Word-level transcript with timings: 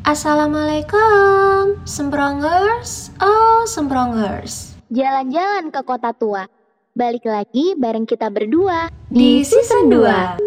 Assalamualaikum, 0.00 1.76
Semprongers. 1.84 3.12
Oh, 3.20 3.68
Semprongers. 3.68 4.72
Jalan-jalan 4.88 5.68
ke 5.68 5.80
kota 5.84 6.16
tua. 6.16 6.48
Balik 6.96 7.28
lagi 7.28 7.76
bareng 7.76 8.08
kita 8.08 8.32
berdua 8.32 8.88
Di 9.12 9.44
season 9.44 9.92
2. 9.92 10.40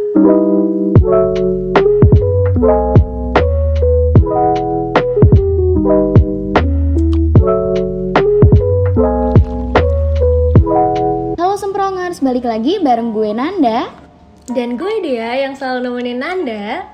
Halo 11.38 11.54
Semprongers, 11.62 12.26
balik 12.26 12.50
lagi 12.50 12.82
bareng 12.82 13.14
gue 13.14 13.30
Nanda. 13.38 13.94
Dan 14.50 14.82
gue 14.82 14.98
dia 15.06 15.46
yang 15.46 15.54
selalu 15.54 15.94
nemenin 15.94 16.18
Nanda. 16.18 16.90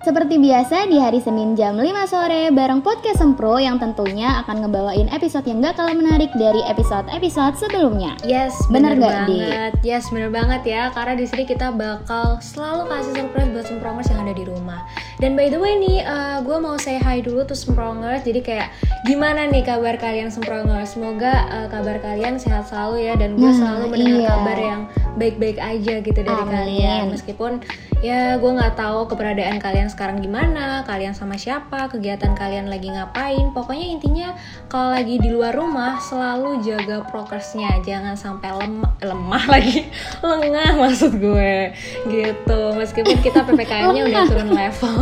Seperti 0.00 0.40
biasa 0.40 0.88
di 0.88 0.96
hari 0.96 1.20
Senin 1.20 1.52
jam 1.52 1.76
5 1.76 1.84
sore 2.08 2.48
bareng 2.48 2.80
Podcast 2.80 3.20
Sempro 3.20 3.60
yang 3.60 3.76
tentunya 3.76 4.40
akan 4.40 4.64
ngebawain 4.64 5.12
episode 5.12 5.44
yang 5.44 5.60
gak 5.60 5.76
kalah 5.76 5.92
menarik 5.92 6.32
dari 6.40 6.64
episode-episode 6.64 7.60
sebelumnya. 7.60 8.16
Yes, 8.24 8.56
Bener 8.72 8.96
bener, 8.96 9.12
gak, 9.12 9.28
Di? 9.28 9.36
banget. 9.44 9.72
Yes, 9.84 10.08
bener 10.08 10.32
banget 10.32 10.62
ya. 10.64 10.88
Karena 10.96 11.20
di 11.20 11.28
sini 11.28 11.44
kita 11.44 11.76
bakal 11.76 12.40
selalu 12.40 12.88
kasih 12.88 13.12
surprise 13.12 13.50
buat 13.52 13.66
Semprongers 13.68 14.08
yang 14.08 14.20
ada 14.24 14.32
di 14.32 14.44
rumah. 14.48 14.80
Dan 15.20 15.36
by 15.36 15.52
the 15.52 15.60
way 15.60 15.76
nih, 15.76 16.00
eh, 16.00 16.36
gue 16.48 16.56
mau 16.56 16.80
say 16.80 16.96
hi 16.96 17.20
dulu 17.20 17.44
tuh 17.44 17.52
Semprongers. 17.52 18.24
Jadi 18.24 18.40
kayak 18.40 18.72
gimana 19.04 19.52
nih 19.52 19.68
kabar 19.68 20.00
kalian 20.00 20.32
Semprongers? 20.32 20.96
Semoga 20.96 21.44
eh, 21.52 21.68
kabar 21.68 22.00
kalian 22.00 22.40
sehat 22.40 22.72
selalu 22.72 23.04
ya. 23.04 23.20
Dan 23.20 23.36
gue 23.36 23.44
Nah, 23.44 23.52
selalu 23.52 23.84
mendengar 23.92 24.16
iya. 24.16 24.30
kabar 24.32 24.56
yang 24.56 24.80
baik-baik 25.20 25.60
aja 25.60 26.00
gitu 26.00 26.16
dari 26.16 26.40
Amin. 26.40 26.50
kalian. 26.50 27.02
Meskipun 27.12 27.60
ya 28.00 28.40
gue 28.40 28.48
nggak 28.48 28.74
tahu 28.74 29.04
keberadaan 29.06 29.60
kalian 29.60 29.92
sekarang 29.92 30.18
gimana, 30.18 30.80
kalian 30.82 31.12
sama 31.12 31.36
siapa, 31.36 31.92
kegiatan 31.92 32.32
kalian 32.32 32.66
lagi 32.66 32.88
ngapain. 32.88 33.52
Pokoknya 33.52 33.86
intinya 33.86 34.28
kalau 34.66 34.96
lagi 34.96 35.20
di 35.20 35.28
luar 35.28 35.52
rumah 35.52 36.00
selalu 36.00 36.64
jaga 36.64 37.04
prokesnya, 37.04 37.76
jangan 37.84 38.16
sampai 38.16 38.56
lemah, 38.56 38.96
lemah 38.98 39.44
lagi, 39.54 39.84
lengah 40.18 40.80
maksud 40.80 41.12
gue 41.14 41.76
gitu. 42.08 42.60
Meskipun 42.72 43.20
kita 43.20 43.44
ppkm-nya 43.44 44.02
udah 44.08 44.22
turun 44.24 44.50
level, 44.50 44.96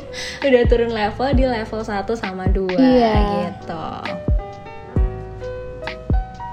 udah 0.46 0.62
turun 0.70 0.92
level 0.94 1.28
di 1.34 1.44
level 1.44 1.80
1 1.82 2.06
sama 2.14 2.46
2 2.46 2.78
Iya. 2.78 3.14
gitu. 3.50 3.84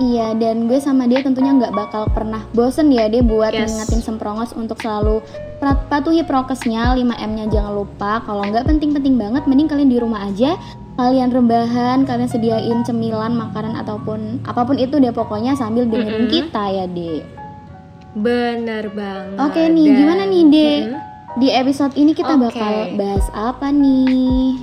Iya, 0.01 0.33
dan 0.33 0.65
gue 0.65 0.81
sama 0.81 1.05
dia 1.05 1.21
tentunya 1.21 1.53
nggak 1.53 1.77
bakal 1.77 2.09
pernah 2.09 2.41
bosen 2.51 2.89
ya 2.89 3.05
dia 3.05 3.21
buat 3.21 3.53
Yes. 3.53 3.69
ngingetin 3.69 4.01
Semprongos 4.01 4.49
untuk 4.51 4.81
selalu 4.81 5.21
patuhi 5.61 6.25
prokesnya, 6.25 6.97
5M-nya 6.97 7.45
jangan 7.47 7.73
lupa. 7.75 8.17
Kalau 8.19 8.41
nggak 8.41 8.65
penting-penting 8.65 9.13
banget, 9.13 9.45
mending 9.45 9.69
kalian 9.69 9.87
di 9.87 10.01
rumah 10.01 10.25
aja. 10.25 10.57
Kalian 10.91 11.29
rebahan, 11.29 12.03
kalian 12.03 12.25
sediain 12.27 12.81
cemilan, 12.81 13.31
makanan 13.31 13.77
ataupun 13.77 14.41
apa 14.43 14.65
pun 14.65 14.75
itu 14.75 14.97
deh 14.97 15.09
pokoknya 15.09 15.53
sambil 15.53 15.85
dengerin 15.85 16.25
Mm-mm. 16.25 16.33
kita 16.33 16.63
ya, 16.67 16.85
Dek. 16.89 17.21
Bener 18.11 18.89
banget. 18.89 19.37
Oke 19.37 19.61
nih, 19.63 19.85
Dan- 19.85 19.97
gimana 19.97 20.23
nih, 20.25 20.43
Dek? 20.47 20.81
Mm-mm. 20.83 20.99
Di 21.31 21.47
episode 21.47 21.93
ini 21.95 22.11
kita 22.11 22.35
Oke. 22.35 22.43
bakal 22.43 22.73
bahas 22.97 23.23
apa 23.31 23.69
nih? 23.69 24.59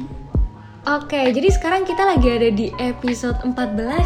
Oke, 0.88 1.20
jadi 1.30 1.48
sekarang 1.50 1.84
kita 1.84 2.00
lagi 2.00 2.28
ada 2.30 2.48
di 2.48 2.72
episode 2.78 3.36
14 3.44 3.52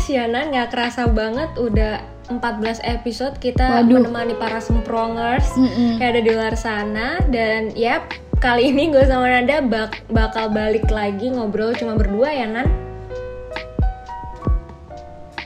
ya 0.09 0.27
Nan 0.27 0.51
Nggak 0.51 0.75
kerasa 0.75 1.07
banget 1.07 1.55
udah 1.55 2.03
14 2.27 2.43
episode 2.83 3.39
kita 3.39 3.63
Waduh. 3.83 4.03
menemani 4.03 4.35
para 4.35 4.59
semprongers 4.59 5.47
Mm-mm. 5.55 6.03
Yang 6.03 6.09
ada 6.09 6.21
di 6.21 6.31
luar 6.33 6.55
sana 6.57 7.07
Dan 7.25 7.71
yap, 7.73 8.11
kali 8.37 8.75
ini 8.75 8.91
gue 8.91 9.05
sama 9.05 9.31
Nanda 9.31 9.63
bak- 9.63 10.03
bakal 10.11 10.51
balik 10.51 10.91
lagi 10.91 11.31
ngobrol 11.31 11.71
cuma 11.73 11.95
berdua 11.95 12.35
ya 12.35 12.47
Nan 12.47 12.67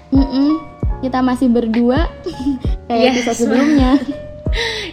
Mm-mm. 0.09 0.57
Kita 0.99 1.21
masih 1.21 1.53
berdua 1.53 2.09
kayak 2.89 2.97
Yes. 3.03 3.13
episode 3.21 3.39
sebelumnya. 3.45 3.93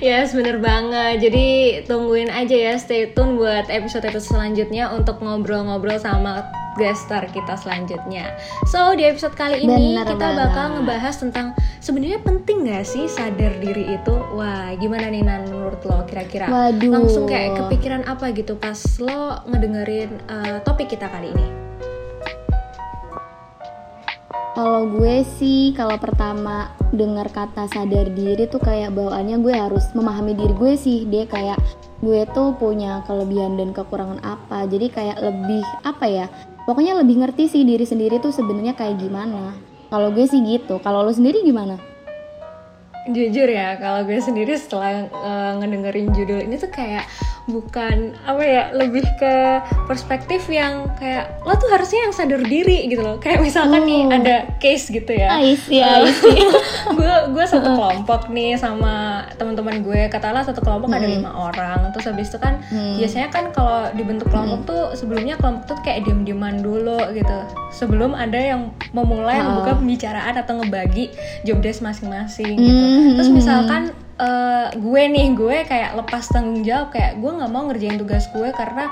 Yes, 0.04 0.36
bener 0.36 0.60
banget. 0.60 1.24
Jadi 1.24 1.48
tungguin 1.88 2.28
aja 2.28 2.52
ya, 2.52 2.76
stay 2.76 3.16
tune 3.16 3.40
buat 3.40 3.72
episode-episode 3.72 4.36
selanjutnya 4.36 4.92
untuk 4.92 5.24
ngobrol-ngobrol 5.24 5.96
sama 5.96 6.44
guest 6.76 7.08
star 7.08 7.24
kita 7.32 7.56
selanjutnya. 7.56 8.36
So 8.68 8.92
di 9.00 9.08
episode 9.08 9.32
kali 9.40 9.64
ini 9.64 9.96
Bener 9.96 10.04
kita 10.04 10.20
banget. 10.20 10.40
bakal 10.44 10.66
ngebahas 10.76 11.16
tentang 11.24 11.48
sebenarnya 11.80 12.20
penting 12.20 12.68
nggak 12.68 12.84
sih 12.84 13.08
sadar 13.08 13.56
diri 13.64 13.96
itu? 13.96 14.16
Wah, 14.36 14.76
gimana 14.76 15.08
nih 15.08 15.24
Nan 15.24 15.48
menurut 15.48 15.80
lo 15.88 16.04
kira-kira? 16.04 16.52
Waduh. 16.52 17.00
Langsung 17.00 17.24
kayak 17.24 17.64
kepikiran 17.64 18.04
apa 18.04 18.36
gitu 18.36 18.60
pas 18.60 18.76
lo 19.00 19.40
ngedengerin 19.48 20.20
uh, 20.28 20.60
topik 20.68 20.92
kita 20.92 21.08
kali 21.08 21.32
ini? 21.32 21.73
Kalau 24.54 24.86
gue 24.86 25.26
sih, 25.42 25.74
kalau 25.74 25.98
pertama 25.98 26.70
dengar 26.94 27.26
kata 27.34 27.66
sadar 27.74 28.06
diri 28.14 28.46
tuh 28.46 28.62
kayak 28.62 28.94
bawaannya 28.94 29.42
gue 29.42 29.50
harus 29.50 29.82
memahami 29.98 30.38
diri 30.38 30.54
gue 30.54 30.74
sih. 30.78 31.10
Dia 31.10 31.26
kayak 31.26 31.58
gue 32.06 32.22
tuh 32.38 32.54
punya 32.62 33.02
kelebihan 33.10 33.58
dan 33.58 33.74
kekurangan 33.74 34.22
apa. 34.22 34.70
Jadi 34.70 34.94
kayak 34.94 35.18
lebih 35.26 35.66
apa 35.82 36.06
ya? 36.06 36.26
Pokoknya 36.70 37.02
lebih 37.02 37.26
ngerti 37.26 37.50
sih 37.50 37.66
diri 37.66 37.82
sendiri 37.82 38.22
tuh 38.22 38.30
sebenarnya 38.30 38.78
kayak 38.78 39.02
gimana. 39.02 39.58
Kalau 39.90 40.14
gue 40.14 40.26
sih 40.30 40.38
gitu. 40.46 40.78
Kalau 40.86 41.02
lo 41.02 41.10
sendiri 41.10 41.42
gimana? 41.42 41.82
Jujur 43.10 43.50
ya, 43.50 43.76
kalau 43.82 44.06
gue 44.06 44.22
sendiri 44.22 44.54
setelah 44.54 45.10
uh, 45.12 45.60
ngedengerin 45.60 46.14
judul 46.14 46.40
ini 46.46 46.62
tuh 46.62 46.70
kayak 46.70 47.10
bukan 47.46 47.98
apa 48.24 48.40
ya, 48.42 48.64
lebih 48.72 49.04
ke 49.16 49.36
perspektif 49.84 50.48
yang 50.48 50.88
kayak 50.96 51.40
lo 51.42 51.54
tuh 51.54 51.68
harusnya 51.68 52.00
yang 52.02 52.14
sadar 52.14 52.40
diri 52.40 52.88
gitu 52.88 53.00
loh. 53.00 53.18
Kayak 53.18 53.42
misalkan 53.42 53.84
nih 53.84 54.02
Oh. 54.04 54.16
ada 54.16 54.36
case 54.58 54.88
gitu 54.88 55.12
ya. 55.12 55.36
Eh, 55.36 55.52
I 55.52 55.56
see. 55.58 55.84
gue 56.90 57.14
gue 57.30 57.46
satu 57.46 57.70
kelompok 57.70 58.28
nih 58.30 58.56
sama 58.56 58.94
teman-teman 59.34 59.82
gue 59.82 60.08
katakanlah 60.08 60.44
satu 60.44 60.60
kelompok 60.60 60.88
ada 60.90 61.04
Mm-mm. 61.04 61.20
lima 61.20 61.32
orang 61.32 61.92
terus 61.92 62.06
habis 62.06 62.28
itu 62.28 62.38
kan 62.38 62.60
Hmm. 62.66 62.96
biasanya 62.96 63.28
kan 63.30 63.50
kalau 63.50 63.92
dibentuk 63.92 64.28
kelompok 64.28 64.60
tuh 64.64 64.84
sebelumnya 64.94 65.36
kelompok 65.36 65.64
tuh 65.68 65.78
kayak 65.82 66.04
diem-dieman 66.04 66.60
dulu 66.60 66.96
gitu 67.12 67.38
sebelum 67.72 68.14
ada 68.14 68.36
yang 68.36 68.62
memulai 68.92 69.36
Ah. 69.36 69.46
membuka 69.46 69.76
pembicaraan 69.76 70.34
atau 70.34 70.54
ngebagi 70.58 71.12
job 71.44 71.60
desk 71.60 71.82
masing-masing 71.82 72.56
gitu 72.56 72.84
Hmm. 72.84 73.14
terus 73.16 73.30
misalkan 73.30 73.82
eh, 74.16 74.68
gue 74.74 75.02
nih 75.08 75.28
gue 75.32 75.58
kayak 75.64 75.96
lepas 75.96 76.28
tanggung 76.28 76.62
jawab 76.62 76.90
kayak 76.90 77.18
gue 77.18 77.32
nggak 77.32 77.50
mau 77.50 77.66
ngerjain 77.66 77.96
tugas 77.96 78.30
gue 78.30 78.50
karena 78.50 78.88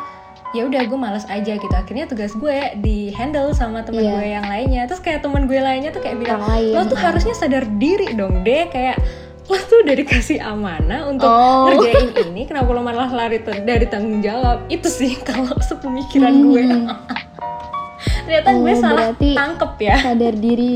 ya 0.52 0.66
udah 0.66 0.84
gue 0.84 0.98
males 0.98 1.24
aja 1.26 1.54
gitu. 1.54 1.72
Akhirnya 1.72 2.06
tugas 2.06 2.34
gue 2.34 2.58
di 2.78 3.10
handle 3.12 3.52
sama 3.52 3.82
temen 3.82 4.02
Iya. 4.02 4.12
gue 4.12 4.26
yang 4.30 4.46
lainnya. 4.46 4.82
Terus 4.84 5.00
kayak 5.00 5.22
temen 5.22 5.46
gue 5.46 5.56
lainnya 5.58 5.90
tuh 5.90 6.00
kayak 6.00 6.18
bilang 6.18 6.44
lo 6.44 6.84
tuh 6.86 6.98
harusnya 6.98 7.32
sadar 7.32 7.64
diri 7.74 8.12
dong 8.12 8.42
deh 8.42 8.68
kayak 8.68 9.00
lo 9.44 9.58
tuh 9.62 9.82
udah 9.82 9.96
dikasih 9.96 10.40
amanah 10.40 11.08
untuk 11.08 11.26
Oh. 11.26 11.68
ngerjain 11.70 12.08
ini 12.26 12.44
kenapa 12.46 12.68
lo 12.68 12.80
malah 12.80 13.08
lari 13.08 13.40
dari 13.42 13.86
tanggung 13.86 14.20
jawab? 14.20 14.68
Itu 14.68 14.88
sih 14.88 15.16
kalau 15.28 15.56
sepemikiran 15.58 16.34
Hmm. 16.34 16.46
gue 16.46 16.64
ternyata 18.22 18.50
gue 18.54 18.64
Oh, 18.66 18.76
salah 18.76 18.98
berarti- 19.12 19.36
tangkep 19.36 19.74
ya. 19.78 19.96
sadar 20.02 20.36
diri 20.36 20.74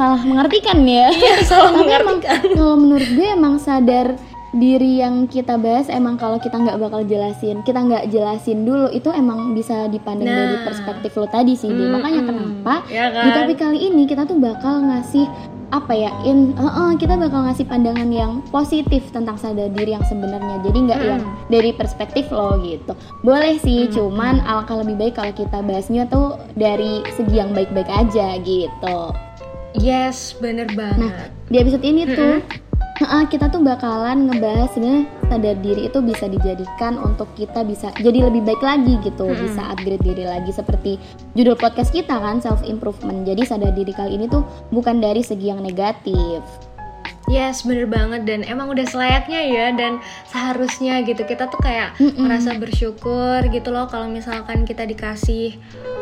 salah 0.00 0.22
mengartikan 0.24 0.80
ya. 0.82 1.12
Iya, 1.12 1.44
salah 1.44 1.76
Tapi 1.76 1.92
emang 1.92 2.18
kalau 2.56 2.74
menurut 2.74 3.04
gue 3.06 3.26
emang 3.28 3.60
sadar 3.60 4.16
diri 4.50 4.98
yang 4.98 5.28
kita 5.28 5.54
bahas 5.54 5.86
emang 5.86 6.16
kalau 6.16 6.34
kita 6.36 6.56
nggak 6.56 6.80
bakal 6.80 7.04
jelasin, 7.04 7.60
kita 7.62 7.78
nggak 7.78 8.08
jelasin 8.08 8.64
dulu 8.64 8.88
itu 8.90 9.12
emang 9.12 9.52
bisa 9.52 9.86
dipandang 9.86 10.26
Nah. 10.26 10.38
dari 10.42 10.56
perspektif 10.64 11.12
lo 11.14 11.28
tadi 11.28 11.54
sih. 11.54 11.68
Mm, 11.68 11.92
Makanya 11.92 12.20
mm. 12.20 12.26
kenapa 12.26 12.74
Ya 12.88 13.04
di 13.06 13.14
kan? 13.14 13.36
topik 13.36 13.58
kali 13.58 13.78
ini 13.84 14.02
kita 14.04 14.24
tuh 14.24 14.40
bakal 14.40 14.82
ngasih 14.82 15.28
apa 15.70 15.94
ya 15.94 16.10
in 16.26 16.50
eh, 16.50 16.66
eh, 16.66 16.92
kita 16.98 17.14
bakal 17.14 17.46
ngasih 17.46 17.62
pandangan 17.62 18.10
yang 18.10 18.42
positif 18.50 19.06
tentang 19.14 19.38
sadar 19.38 19.70
diri 19.70 19.94
yang 19.94 20.02
sebenarnya 20.02 20.58
jadi 20.66 20.78
nggak 20.82 20.98
Hmm. 20.98 21.10
yang 21.14 21.22
dari 21.46 21.70
perspektif 21.70 22.26
lo 22.34 22.58
gitu 22.58 22.90
boleh 23.22 23.54
sih 23.56 23.86
cuman 23.86 24.42
alangkah 24.42 24.82
lebih 24.82 24.98
baik 24.98 25.14
kalau 25.14 25.30
kita 25.30 25.62
bahasnya 25.62 26.10
tuh 26.10 26.42
dari 26.58 27.06
segi 27.14 27.38
yang 27.38 27.54
baik-baik 27.54 27.86
aja 27.86 28.34
gitu 28.42 28.98
yes 29.78 30.34
bener 30.38 30.66
banget. 30.74 31.30
di 31.46 31.56
episode 31.58 31.84
ini 31.86 32.06
tuh 32.10 32.42
heeh, 33.00 33.22
kita 33.32 33.48
tuh 33.48 33.64
bakalan 33.64 34.28
ngebahas 34.28 34.68
sebenarnya 34.76 35.04
sadar 35.32 35.56
diri 35.64 35.88
itu 35.88 35.98
bisa 36.04 36.28
dijadikan 36.28 37.00
untuk 37.00 37.32
kita 37.32 37.64
bisa 37.64 37.88
jadi 37.96 38.28
lebih 38.28 38.44
baik 38.44 38.60
lagi 38.60 39.00
gitu 39.00 39.24
Mm-mm. 39.24 39.40
bisa 39.40 39.62
upgrade 39.72 40.04
diri 40.04 40.28
lagi 40.28 40.52
seperti 40.52 41.00
judul 41.32 41.56
podcast 41.56 41.96
kita 41.96 42.12
kan 42.12 42.44
self 42.44 42.60
improvement 42.66 43.24
jadi 43.24 43.40
sadar 43.46 43.72
diri 43.72 43.96
kali 43.96 44.20
ini 44.20 44.28
tuh 44.28 44.44
bukan 44.68 45.00
dari 45.00 45.24
segi 45.24 45.48
yang 45.48 45.64
negatif. 45.64 46.42
Yes, 47.30 47.62
bener 47.62 47.86
banget. 47.86 48.26
Dan 48.26 48.42
emang 48.42 48.74
udah 48.74 48.82
selayaknya 48.90 49.40
ya 49.46 49.66
dan 49.70 50.02
seharusnya 50.26 50.98
gitu. 51.06 51.22
Kita 51.22 51.46
tuh 51.46 51.62
kayak 51.62 51.94
Mm-mm. 52.02 52.26
merasa 52.26 52.58
bersyukur 52.58 53.46
gitu 53.54 53.70
loh 53.70 53.86
kalau 53.86 54.10
misalkan 54.10 54.66
kita 54.66 54.82
dikasih 54.82 55.54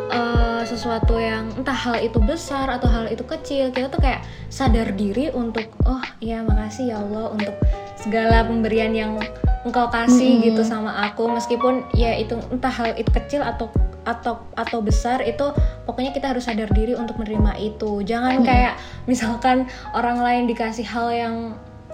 eh, 0.08 0.47
sesuatu 0.68 1.16
yang 1.16 1.48
entah 1.56 1.72
hal 1.72 1.96
itu 1.96 2.20
besar 2.20 2.68
atau 2.68 2.84
hal 2.92 3.08
itu 3.08 3.24
kecil 3.24 3.72
kita 3.72 3.88
tuh 3.88 4.04
kayak 4.04 4.20
sadar 4.52 4.92
diri 4.92 5.32
untuk 5.32 5.72
oh 5.88 6.04
iya 6.20 6.44
makasih 6.44 6.92
ya 6.92 7.00
Allah 7.00 7.32
untuk 7.32 7.56
segala 7.96 8.44
pemberian 8.44 8.92
yang 8.92 9.16
engkau 9.64 9.88
kasih 9.88 10.38
Mm-mm. 10.38 10.46
gitu 10.52 10.62
sama 10.62 10.92
aku 11.08 11.32
meskipun 11.32 11.88
ya 11.96 12.14
itu 12.20 12.36
entah 12.52 12.70
hal 12.70 12.92
itu 13.00 13.08
kecil 13.08 13.40
atau 13.40 13.72
atau 14.04 14.40
atau 14.56 14.78
besar 14.80 15.20
itu 15.24 15.52
pokoknya 15.84 16.12
kita 16.12 16.32
harus 16.32 16.44
sadar 16.44 16.68
diri 16.72 16.92
untuk 16.92 17.16
menerima 17.16 17.56
itu 17.58 18.04
jangan 18.04 18.44
Mm-mm. 18.44 18.46
kayak 18.46 18.74
misalkan 19.08 19.66
orang 19.96 20.20
lain 20.20 20.44
dikasih 20.46 20.84
hal 20.84 21.08
yang 21.10 21.34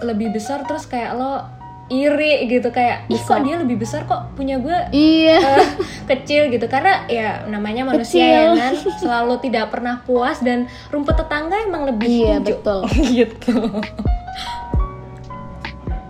lebih 0.03 0.35
besar 0.35 0.67
terus 0.67 0.83
kayak 0.83 1.15
lo 1.15 1.47
iri 1.85 2.49
gitu 2.49 2.73
kayak 2.73 3.05
ih 3.13 3.21
kok 3.21 3.45
dia 3.45 3.61
lebih 3.61 3.77
besar 3.77 4.09
kok 4.09 4.33
punya 4.33 4.57
gue 4.57 4.89
iya. 4.89 5.37
Eh, 5.37 5.69
kecil 6.09 6.49
gitu 6.49 6.65
karena 6.65 7.05
ya 7.05 7.45
namanya 7.45 7.85
manusia 7.85 8.25
Kecil. 8.25 8.33
ya 8.33 8.45
kan? 8.57 8.73
Selalu 8.97 9.33
tidak 9.45 9.69
pernah 9.69 10.01
puas 10.01 10.41
dan 10.41 10.65
rumput 10.89 11.13
tetangga 11.13 11.61
emang 11.61 11.85
lebih 11.85 12.09
iya 12.09 12.41
hijau 12.41 12.57
betul. 12.57 12.79
Gitu. 13.15 13.53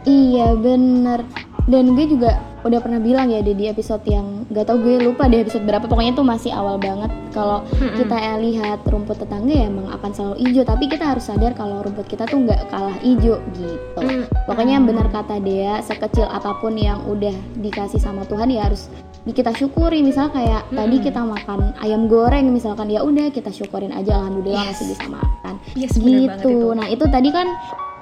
Iya 0.05 0.47
bener. 0.55 1.27
Dan 1.67 1.97
gue 1.97 2.05
juga 2.07 2.39
udah 2.65 2.81
pernah 2.81 2.97
bilang 2.97 3.29
ya 3.29 3.39
di 3.39 3.53
di 3.53 3.65
episode 3.65 4.01
yang 4.03 4.25
gak 4.47 4.65
tau 4.65 4.75
gue 4.75 4.97
lupa 4.99 5.25
deh 5.25 5.37
episode 5.39 5.61
berapa 5.63 5.85
pokoknya 5.85 6.11
tuh 6.11 6.25
masih 6.25 6.49
awal 6.49 6.75
banget 6.75 7.07
kalau 7.29 7.61
Mm-mm. 7.71 7.93
kita 7.95 8.15
ya 8.15 8.33
lihat 8.35 8.79
rumput 8.83 9.17
tetangga 9.17 9.53
ya 9.53 9.65
emang 9.65 9.85
akan 9.87 10.09
selalu 10.09 10.35
hijau 10.41 10.63
tapi 10.63 10.83
kita 10.87 11.05
harus 11.05 11.23
sadar 11.23 11.53
kalau 11.53 11.79
rumput 11.79 12.05
kita 12.05 12.25
tuh 12.25 12.41
nggak 12.41 12.65
kalah 12.67 12.97
hijau 12.99 13.37
gitu 13.53 13.73
Mm. 13.95 14.25
pokoknya 14.43 14.73
yang 14.75 14.85
benar 14.85 15.07
kata 15.07 15.37
Dea 15.39 15.77
sekecil 15.79 16.25
apa 16.25 16.57
pun 16.57 16.73
yang 16.73 17.05
udah 17.05 17.31
dikasih 17.55 17.97
sama 17.97 18.25
Tuhan 18.25 18.49
ya 18.49 18.65
harus 18.65 18.89
di- 19.21 19.31
kita 19.31 19.49
syukuri 19.51 20.01
misal 20.01 20.27
kayak 20.27 20.65
tadi 20.67 20.95
Mm-mm. 20.95 21.05
kita 21.05 21.21
makan 21.21 21.59
ayam 21.79 22.05
goreng 22.05 22.49
misalkan 22.49 22.87
ya 22.87 22.99
udah 22.99 23.29
kita 23.29 23.49
syukurin 23.49 23.89
aja 23.91 24.17
alhamdulillah 24.17 24.65
Yes. 24.65 24.75
masih 24.75 24.87
bisa 24.91 25.05
makan 25.07 25.53
yes 25.75 25.93
bener 25.93 26.01
banget 26.01 26.33
itu 26.35 26.49
gitu. 26.49 26.67
Nah 26.71 26.87
itu 26.87 27.05
tadi 27.05 27.29
kan 27.29 27.47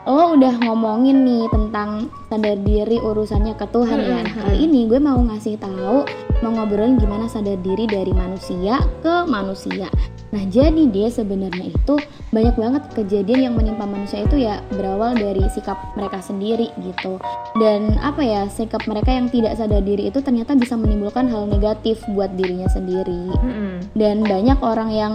lo 0.04 0.36
udah 0.36 0.60
ngomongin 0.60 1.24
nih 1.24 1.48
tentang 1.48 2.12
sadar 2.28 2.60
diri 2.60 3.00
urusannya 3.00 3.56
ke 3.56 3.64
Tuhan 3.72 4.00
ya. 4.04 4.20
Nah 4.20 4.34
kali 4.36 4.68
ini 4.68 4.84
gue 4.92 5.00
mau 5.00 5.16
ngasih 5.16 5.56
tahu 5.56 6.04
mau 6.44 6.52
ngobrolin 6.52 7.00
gimana 7.00 7.32
sadar 7.32 7.56
diri 7.64 7.88
dari 7.88 8.12
manusia 8.12 8.84
ke 9.00 9.24
manusia. 9.24 9.88
Nah 10.36 10.44
jadi 10.52 10.92
dia 10.92 11.08
sebenarnya 11.08 11.72
itu 11.72 11.96
banyak 12.36 12.56
banget 12.60 12.84
kejadian 12.92 13.48
yang 13.48 13.56
menimpa 13.56 13.88
manusia 13.88 14.28
itu 14.28 14.44
ya 14.44 14.60
berawal 14.76 15.16
dari 15.16 15.48
sikap 15.56 15.80
mereka 15.96 16.20
sendiri 16.20 16.68
gitu. 16.84 17.16
Dan 17.56 17.96
apa 18.04 18.28
ya 18.28 18.52
sikap 18.52 18.84
mereka 18.84 19.08
yang 19.08 19.32
tidak 19.32 19.56
sadar 19.56 19.80
diri 19.80 20.12
itu 20.12 20.20
ternyata 20.20 20.52
bisa 20.60 20.76
menimbulkan 20.76 21.32
hal 21.32 21.48
negatif 21.48 22.04
buat 22.12 22.36
dirinya 22.36 22.68
sendiri 22.68 23.32
dan 23.96 24.26
banyak 24.26 24.60
orang 24.60 24.90
yang 24.92 25.14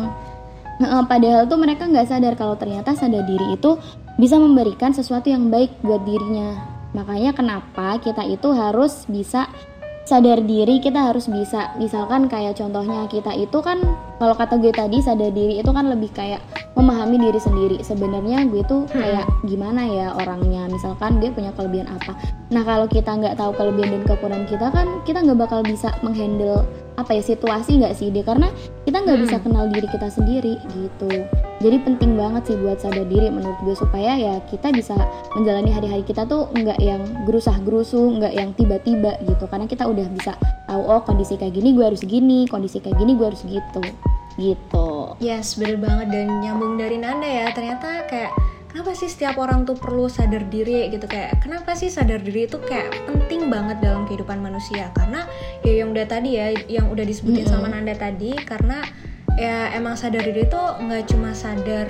Padahal 0.79 1.51
tuh 1.51 1.59
mereka 1.59 1.91
nggak 1.91 2.07
sadar 2.07 2.35
kalau 2.39 2.55
ternyata 2.55 2.95
sadar 2.95 3.27
diri 3.27 3.59
itu 3.59 3.75
bisa 4.15 4.39
memberikan 4.39 4.95
sesuatu 4.95 5.27
yang 5.27 5.51
baik 5.51 5.75
buat 5.83 6.07
dirinya. 6.07 6.55
Makanya 6.95 7.35
kenapa 7.35 7.99
kita 7.99 8.23
itu 8.25 8.49
harus 8.55 9.05
bisa 9.11 9.51
sadar 10.09 10.41
diri 10.41 10.81
kita 10.81 11.13
harus 11.13 11.29
bisa. 11.29 11.77
Misalkan 11.77 12.33
kayak 12.33 12.57
contohnya 12.57 13.05
kita 13.13 13.37
itu 13.37 13.61
kan 13.61 13.77
kalau 14.17 14.33
kata 14.33 14.57
gue 14.57 14.73
tadi 14.73 15.05
sadar 15.05 15.29
diri 15.37 15.61
itu 15.61 15.69
kan 15.69 15.85
lebih 15.85 16.09
kayak 16.17 16.41
memahami 16.73 17.21
diri 17.21 17.37
sendiri. 17.37 17.77
Sebenarnya 17.85 18.49
gue 18.49 18.65
tuh 18.65 18.89
kayak 18.89 19.29
gimana 19.45 19.85
ya 19.85 20.17
orangnya? 20.17 20.65
Misalkan 20.73 21.21
dia 21.21 21.29
punya 21.29 21.53
kelebihan 21.53 21.93
apa? 21.93 22.17
Nah 22.49 22.65
kalau 22.65 22.89
kita 22.89 23.21
nggak 23.21 23.37
tahu 23.37 23.53
kelebihan 23.53 24.01
dan 24.01 24.03
kekurangan 24.09 24.49
kita 24.49 24.67
kan 24.73 24.87
kita 25.05 25.19
nggak 25.21 25.39
bakal 25.45 25.61
bisa 25.61 25.93
menghandle 26.01 26.65
apa 26.97 27.13
ya 27.13 27.23
situasi 27.23 27.85
nggak 27.85 27.95
sih 27.95 28.09
dia 28.09 28.25
karena 28.25 28.49
kita 28.89 29.05
nggak 29.05 29.21
bisa 29.23 29.37
kenal 29.45 29.69
diri 29.71 29.87
kita 29.87 30.09
sendiri 30.11 30.59
gitu 30.75 31.29
jadi 31.59 31.83
penting 31.83 32.15
banget 32.15 32.55
sih 32.55 32.57
buat 32.59 32.79
sadar 32.79 33.03
diri 33.11 33.35
menurut 33.35 33.59
gue 33.67 33.75
supaya 33.75 34.15
ya 34.15 34.39
kita 34.47 34.71
bisa 34.71 34.95
menjalani 35.35 35.75
hari-hari 35.75 36.07
kita 36.07 36.23
tuh 36.23 36.47
nggak 36.55 36.79
yang 36.79 37.03
gerusah 37.27 37.59
gerusu 37.67 37.99
nggak 38.15 38.31
yang 38.31 38.55
tiba-tiba 38.55 39.19
gitu. 39.27 39.45
Karena 39.51 39.67
kita 39.67 39.91
udah 39.91 40.07
bisa 40.07 40.39
tahu 40.71 40.83
oh 40.87 41.03
kondisi 41.03 41.35
kayak 41.35 41.59
gini 41.59 41.75
gue 41.75 41.83
harus 41.83 42.03
gini 42.07 42.47
kondisi 42.47 42.79
kayak 42.79 42.95
gini 43.03 43.19
gue 43.19 43.27
harus 43.27 43.43
gitu. 43.43 43.83
Gitu. 44.39 44.89
Yes, 45.19 45.59
bener 45.59 45.83
banget. 45.83 46.15
Dan 46.15 46.47
nyambung 46.47 46.79
dari 46.79 46.95
Nanda 46.95 47.27
ya. 47.27 47.51
Ternyata 47.51 48.07
kayak 48.07 48.31
kenapa 48.71 48.95
sih 48.95 49.11
setiap 49.11 49.35
orang 49.43 49.67
tuh 49.67 49.75
perlu 49.75 50.07
sadar 50.07 50.47
diri 50.47 50.87
gitu? 50.95 51.11
Kayak 51.11 51.43
kenapa 51.43 51.75
sih 51.75 51.91
sadar 51.91 52.23
diri 52.23 52.47
itu 52.47 52.63
kayak 52.63 53.03
penting 53.11 53.51
banget 53.51 53.83
dalam 53.83 54.07
kehidupan 54.07 54.39
manusia? 54.39 54.95
Karena 54.95 55.27
ya 55.67 55.83
yang 55.83 55.91
udah 55.91 56.07
tadi 56.07 56.39
ya 56.39 56.55
yang 56.71 56.87
udah 56.87 57.03
disebutin 57.03 57.51
sama 57.51 57.67
Nanda 57.67 57.99
tadi 57.99 58.31
karena 58.47 58.87
ya 59.39 59.71
emang 59.73 59.95
sadar 59.95 60.27
diri 60.27 60.43
itu 60.45 60.59
nggak 60.59 61.15
cuma 61.15 61.31
sadar 61.31 61.87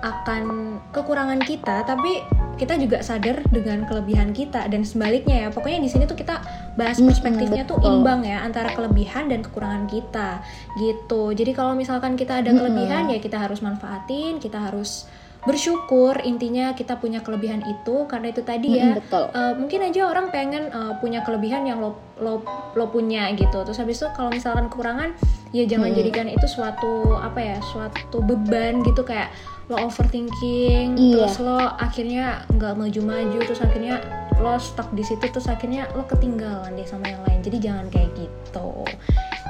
akan 0.00 0.76
kekurangan 0.96 1.44
kita 1.44 1.84
tapi 1.84 2.24
kita 2.56 2.80
juga 2.80 3.04
sadar 3.04 3.44
dengan 3.52 3.84
kelebihan 3.84 4.32
kita 4.32 4.64
dan 4.72 4.80
sebaliknya 4.82 5.46
ya. 5.46 5.48
Pokoknya 5.52 5.84
di 5.84 5.90
sini 5.92 6.08
tuh 6.08 6.16
kita 6.16 6.40
bahas 6.76 7.00
perspektifnya 7.00 7.64
tuh 7.64 7.80
betul. 7.80 7.88
imbang 7.90 8.20
ya 8.22 8.44
antara 8.44 8.68
kelebihan 8.70 9.26
dan 9.26 9.40
kekurangan 9.40 9.88
kita 9.88 10.44
gitu 10.76 11.32
jadi 11.32 11.50
kalau 11.50 11.72
misalkan 11.72 12.14
kita 12.14 12.44
ada 12.44 12.52
kelebihan 12.52 13.08
ya 13.08 13.18
kita 13.18 13.40
harus 13.40 13.60
manfaatin 13.60 14.36
kita 14.36 14.60
harus 14.60 15.08
bersyukur 15.42 16.18
intinya 16.20 16.74
kita 16.74 16.98
punya 16.98 17.22
kelebihan 17.22 17.62
itu 17.62 18.02
karena 18.10 18.34
itu 18.34 18.42
tadi 18.42 18.76
ya 18.76 18.98
betul 18.98 19.30
Uh, 19.30 19.54
mungkin 19.54 19.78
aja 19.84 20.10
orang 20.10 20.28
pengen 20.28 20.74
uh, 20.74 20.98
punya 20.98 21.22
kelebihan 21.22 21.62
yang 21.62 21.78
lo 21.78 21.94
lo 22.18 22.42
lo 22.74 22.84
punya 22.90 23.30
gitu 23.32 23.62
terus 23.62 23.78
habis 23.78 24.02
itu 24.02 24.10
kalau 24.12 24.34
misalkan 24.34 24.66
kekurangan 24.66 25.14
ya 25.54 25.62
jangan 25.64 25.94
Hmm. 25.94 25.98
jadikan 26.02 26.26
itu 26.26 26.46
suatu 26.50 27.14
apa 27.14 27.38
ya 27.38 27.56
suatu 27.62 28.18
beban 28.20 28.82
gitu 28.82 29.06
kayak 29.06 29.30
lo 29.70 29.78
overthinking 29.80 30.98
Iya. 30.98 31.14
terus 31.14 31.38
lo 31.38 31.62
akhirnya 31.78 32.42
nggak 32.50 32.74
maju-maju 32.74 33.38
terus 33.46 33.62
akhirnya 33.62 34.02
lo 34.38 34.54
stuck 34.56 34.92
di 34.92 35.00
situ 35.00 35.22
terus 35.22 35.46
akhirnya 35.46 35.88
lo 35.92 36.04
ketinggalan 36.04 36.72
deh 36.72 36.84
sama 36.84 37.06
yang 37.06 37.22
lain 37.22 37.40
jadi 37.40 37.58
jangan 37.62 37.86
kayak 37.88 38.10
gitu 38.14 38.68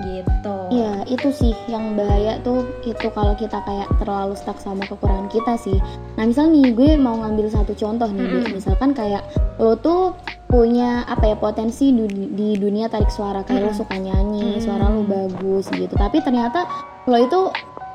gitu 0.05 0.57
Iya, 0.69 0.93
itu 1.07 1.29
sih 1.33 1.53
yang 1.67 1.95
bahaya 1.95 2.37
tuh 2.41 2.61
itu 2.83 3.07
kalau 3.11 3.33
kita 3.35 3.63
kayak 3.63 3.89
terlalu 3.97 4.35
stuck 4.35 4.59
sama 4.59 4.85
kekurangan 4.85 5.27
kita 5.27 5.57
sih. 5.57 5.79
Nah, 6.15 6.27
misal 6.27 6.51
nih 6.51 6.69
gue 6.71 6.91
mau 6.97 7.17
ngambil 7.17 7.49
satu 7.49 7.73
contoh 7.73 8.05
nih, 8.07 8.21
Dek. 8.21 8.35
Mm-mm. 8.43 8.53
misalkan 8.53 8.91
kayak 8.93 9.25
lo 9.57 9.73
tuh 9.75 10.13
punya 10.47 11.01
apa 11.07 11.27
ya 11.27 11.37
potensi 11.37 11.91
du- 11.91 12.07
di 12.11 12.55
dunia 12.55 12.87
tarik 12.87 13.09
suara 13.09 13.41
kayak 13.41 13.63
lo 13.63 13.71
Mm-mm. 13.71 13.79
suka 13.79 13.97
nyanyi, 13.97 14.59
Mm. 14.59 14.61
suara 14.61 14.85
lo 14.87 15.01
bagus 15.03 15.71
gitu. 15.71 15.95
Tapi 15.95 16.21
ternyata 16.21 16.67
lo 17.05 17.17
itu 17.17 17.41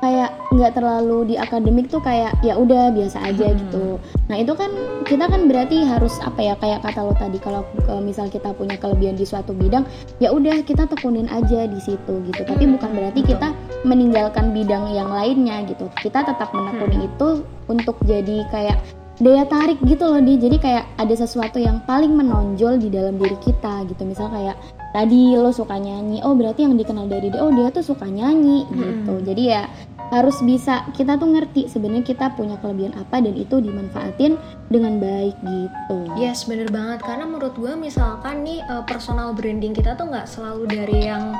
kayak 0.02 0.34
nggak 0.50 0.74
terlalu 0.74 1.30
di 1.30 1.34
akademik 1.38 1.86
tuh 1.86 2.02
kayak 2.02 2.34
ya 2.42 2.58
udah 2.58 2.90
biasa 2.90 3.22
aja 3.22 3.54
Hmm. 3.54 3.58
gitu. 3.62 3.84
Nah 4.26 4.36
itu 4.36 4.52
kan 4.52 4.70
kita 5.06 5.30
kan 5.30 5.46
berarti 5.46 5.86
harus 5.86 6.18
apa 6.18 6.42
ya 6.42 6.54
kayak 6.58 6.82
kata 6.82 7.06
lo 7.06 7.14
tadi 7.14 7.38
kalau 7.38 7.62
eh, 7.86 8.02
misal 8.02 8.26
kita 8.26 8.50
punya 8.50 8.74
kelebihan 8.74 9.14
di 9.14 9.22
suatu 9.22 9.54
bidang 9.54 9.86
ya 10.18 10.34
udah 10.34 10.58
kita 10.66 10.90
tekunin 10.90 11.30
aja 11.30 11.70
di 11.70 11.78
situ 11.78 12.18
gitu. 12.26 12.42
Tapi 12.42 12.66
Hmm, 12.66 12.74
bukan 12.74 12.90
berarti 12.98 13.20
betul. 13.22 13.30
kita 13.38 13.48
meninggalkan 13.86 14.50
bidang 14.50 14.90
yang 14.90 15.06
lainnya 15.08 15.62
gitu. 15.70 15.86
Kita 16.02 16.26
tetap 16.26 16.50
menekuni 16.50 16.98
Hmm. 16.98 17.08
itu 17.08 17.28
untuk 17.70 17.94
jadi 18.02 18.42
kayak 18.50 18.82
daya 19.22 19.46
tarik 19.46 19.78
gitu 19.86 20.02
loh 20.02 20.18
di 20.18 20.34
jadi 20.34 20.56
kayak 20.58 20.84
ada 20.98 21.14
sesuatu 21.14 21.62
yang 21.62 21.78
paling 21.86 22.10
menonjol 22.10 22.74
di 22.74 22.90
dalam 22.90 23.14
diri 23.14 23.38
kita 23.38 23.86
gitu 23.86 24.02
misal 24.02 24.26
kayak 24.26 24.58
tadi 24.92 25.34
lo 25.34 25.50
suka 25.50 25.80
nyanyi 25.80 26.20
oh 26.22 26.36
berarti 26.36 26.68
yang 26.68 26.76
dikenal 26.76 27.08
dari 27.08 27.32
dia 27.32 27.40
oh 27.40 27.52
dia 27.52 27.72
tuh 27.72 27.82
suka 27.82 28.06
nyanyi 28.06 28.68
gitu 28.70 29.12
Mm-mm. 29.16 29.26
jadi 29.26 29.42
ya 29.42 29.64
harus 30.12 30.44
bisa 30.44 30.84
kita 30.92 31.16
tuh 31.16 31.32
ngerti 31.32 31.72
sebenarnya 31.72 32.04
kita 32.04 32.36
punya 32.36 32.60
kelebihan 32.60 32.92
apa 33.00 33.24
dan 33.24 33.32
itu 33.32 33.64
dimanfaatin 33.64 34.36
dengan 34.68 35.00
baik 35.00 35.32
gitu 35.40 35.98
Yes, 36.20 36.44
bener 36.44 36.68
banget. 36.68 37.00
Karena 37.00 37.24
menurut 37.24 37.56
gue 37.56 37.72
misalkan 37.72 38.44
nih 38.44 38.60
eh, 38.60 38.84
personal 38.84 39.32
branding 39.32 39.72
kita 39.72 39.96
tuh 39.96 40.12
nggak 40.12 40.28
selalu 40.28 40.68
dari 40.68 41.08
yang 41.08 41.32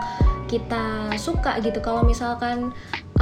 kita 0.49 1.13
suka 1.21 1.61
gitu. 1.61 1.85
Kalau 1.85 2.01
misalkan 2.01 2.73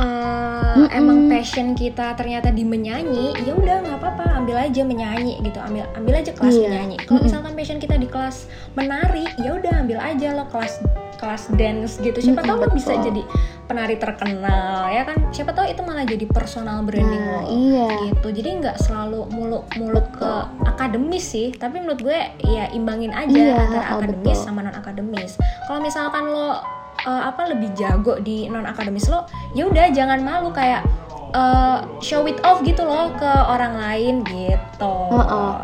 eh, 0.01 0.73
Mm-mm. 0.73 0.89
emang 0.91 1.19
passion 1.29 1.73
kita 1.73 2.15
ternyata 2.15 2.49
di 2.49 2.63
menyanyi, 2.63 3.37
ya 3.39 3.53
udah 3.53 3.77
nggak 3.81 3.99
apa-apa, 3.99 4.25
ambil 4.37 4.57
aja 4.57 4.81
menyanyi 4.81 5.37
gitu. 5.41 5.59
Ambil 5.59 5.85
ambil 5.95 6.15
aja 6.17 6.33
kelas 6.33 6.55
Iya. 6.55 6.67
menyanyi. 6.67 6.97
Kalau 6.99 7.11
Mm-mm. 7.15 7.27
misalkan 7.27 7.53
passion 7.53 7.79
kita 7.79 7.95
di 7.95 8.07
kelas 8.07 8.37
menari, 8.73 9.25
ya 9.37 9.51
udah 9.53 9.73
ambil 9.79 9.99
aja 9.99 10.29
lo 10.33 10.45
kelas 10.47 10.81
kelas 11.17 11.53
dance 11.53 12.01
gitu. 12.01 12.17
Siapa 12.17 12.41
Mm-mm, 12.41 12.49
tahu 12.49 12.65
lo 12.65 12.69
bisa 12.73 12.97
jadi 12.97 13.21
penari 13.67 13.95
terkenal 13.95 14.89
ya 14.89 15.05
kan. 15.05 15.21
Siapa 15.31 15.53
tahu 15.53 15.69
itu 15.69 15.83
malah 15.83 16.03
jadi 16.03 16.25
personal 16.27 16.81
branding 16.81 17.21
nah 17.21 17.39
lo 17.39 17.41
iya 17.47 17.87
gitu 18.09 18.29
jadi 18.33 18.59
nggak 18.59 18.77
selalu 18.81 19.29
muluk-muluk 19.31 20.11
ke 20.11 20.33
akademis 20.65 21.23
sih 21.23 21.53
tapi 21.53 21.79
menurut 21.79 22.01
gue 22.01 22.19
ya 22.43 22.67
imbangin 22.71 23.13
aja 23.13 23.31
Iya, 23.31 23.55
antara 23.55 23.85
oh, 23.87 23.99
akademis 24.01 24.33
betul. 24.35 24.47
sama 24.49 24.65
non 24.65 24.73
akademis 24.73 25.37
kalau 25.67 25.79
misalkan 25.79 26.25
lo 26.27 26.59
uh, 27.07 27.23
apa 27.31 27.53
lebih 27.53 27.73
jago 27.77 28.19
di 28.21 28.49
non 28.49 28.67
akademis 28.67 29.09
lo 29.09 29.25
ya 29.57 29.69
udah 29.69 29.93
jangan 29.93 30.21
malu 30.21 30.51
kayak 30.53 30.85
uh, 31.33 31.87
show 32.03 32.25
it 32.27 32.39
off 32.43 32.61
gitu 32.65 32.83
loh 32.83 33.13
ke 33.17 33.31
orang 33.31 33.79
lain 33.79 34.15
gitu 34.27 34.95
Oh, 35.11 35.21
oh. 35.21 35.57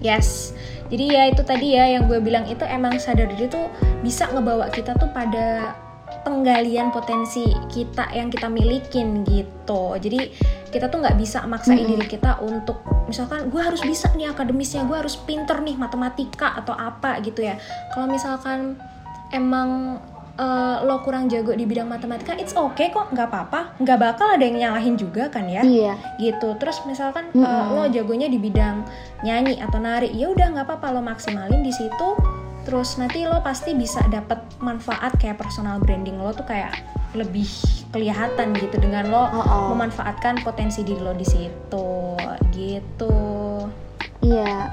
yes 0.00 0.56
jadi 0.90 1.04
ya 1.06 1.22
itu 1.30 1.42
tadi 1.46 1.78
ya 1.78 1.86
yang 1.86 2.10
gue 2.10 2.18
bilang 2.18 2.44
itu 2.50 2.66
emang 2.66 2.98
sadar 2.98 3.30
diri 3.30 3.46
tuh 3.46 3.70
bisa 4.02 4.26
ngebawa 4.32 4.66
kita 4.74 4.98
tuh 4.98 5.06
pada 5.14 5.78
penggalian 6.26 6.92
potensi 6.92 7.46
kita 7.70 8.12
yang 8.12 8.28
kita 8.28 8.50
milikin 8.50 9.22
gitu 9.24 9.96
jadi 9.96 10.28
kita 10.68 10.90
tuh 10.90 11.00
nggak 11.00 11.16
bisa 11.16 11.46
maksain 11.46 11.80
Mm-mm. 11.80 11.96
diri 11.96 12.06
kita 12.10 12.42
untuk 12.42 12.82
misalkan 13.08 13.48
gue 13.48 13.62
harus 13.62 13.80
bisa 13.80 14.10
nih 14.14 14.30
akademisnya 14.30 14.84
gue 14.84 14.96
harus 14.98 15.16
pinter 15.16 15.58
nih 15.62 15.78
matematika 15.78 16.58
atau 16.60 16.74
apa 16.76 17.22
gitu 17.24 17.46
ya 17.46 17.56
kalau 17.94 18.10
misalkan 18.10 18.76
emang 19.30 20.02
uh, 20.36 20.84
lo 20.84 21.02
kurang 21.02 21.26
jago 21.26 21.56
di 21.56 21.66
bidang 21.66 21.88
matematika 21.88 22.36
it's 22.36 22.54
okay 22.54 22.92
kok 22.92 23.10
nggak 23.10 23.26
apa-apa. 23.30 23.74
Nggak 23.82 23.98
bakal 23.98 24.26
ada 24.36 24.44
yang 24.44 24.56
nyalahin 24.60 24.94
juga 24.94 25.26
kan 25.32 25.48
ya? 25.50 25.64
Iya. 25.64 25.94
Gitu. 26.20 26.54
Terus 26.60 26.82
misalkan 26.86 27.32
Mm-mm. 27.32 27.46
uh, 27.46 27.74
lo 27.74 27.84
jagonya 27.90 28.30
di 28.30 28.38
bidang 28.38 28.84
nyanyi 29.24 29.58
atau 29.58 29.80
nari 29.80 30.12
ya 30.14 30.30
udah 30.30 30.46
nggak 30.54 30.66
apa-apa 30.66 30.94
lo 30.94 31.00
maksimalin 31.02 31.64
di 31.64 31.72
situ. 31.74 32.08
Terus 32.68 33.00
nanti 33.00 33.24
lo 33.24 33.40
pasti 33.40 33.72
bisa 33.72 34.04
dapet 34.12 34.38
manfaat 34.60 35.16
kayak 35.16 35.40
personal 35.40 35.80
branding 35.80 36.20
lo 36.20 36.30
tuh 36.36 36.44
kayak 36.44 36.76
lebih 37.16 37.48
kelihatan 37.90 38.54
gitu 38.54 38.78
dengan 38.78 39.10
lo 39.10 39.24
Oh, 39.32 39.42
oh. 39.42 39.66
memanfaatkan 39.74 40.44
potensi 40.46 40.84
diri 40.86 41.00
lo 41.00 41.16
di 41.16 41.26
situ. 41.26 42.14
Gitu. 42.54 43.16
Iya, 44.20 44.68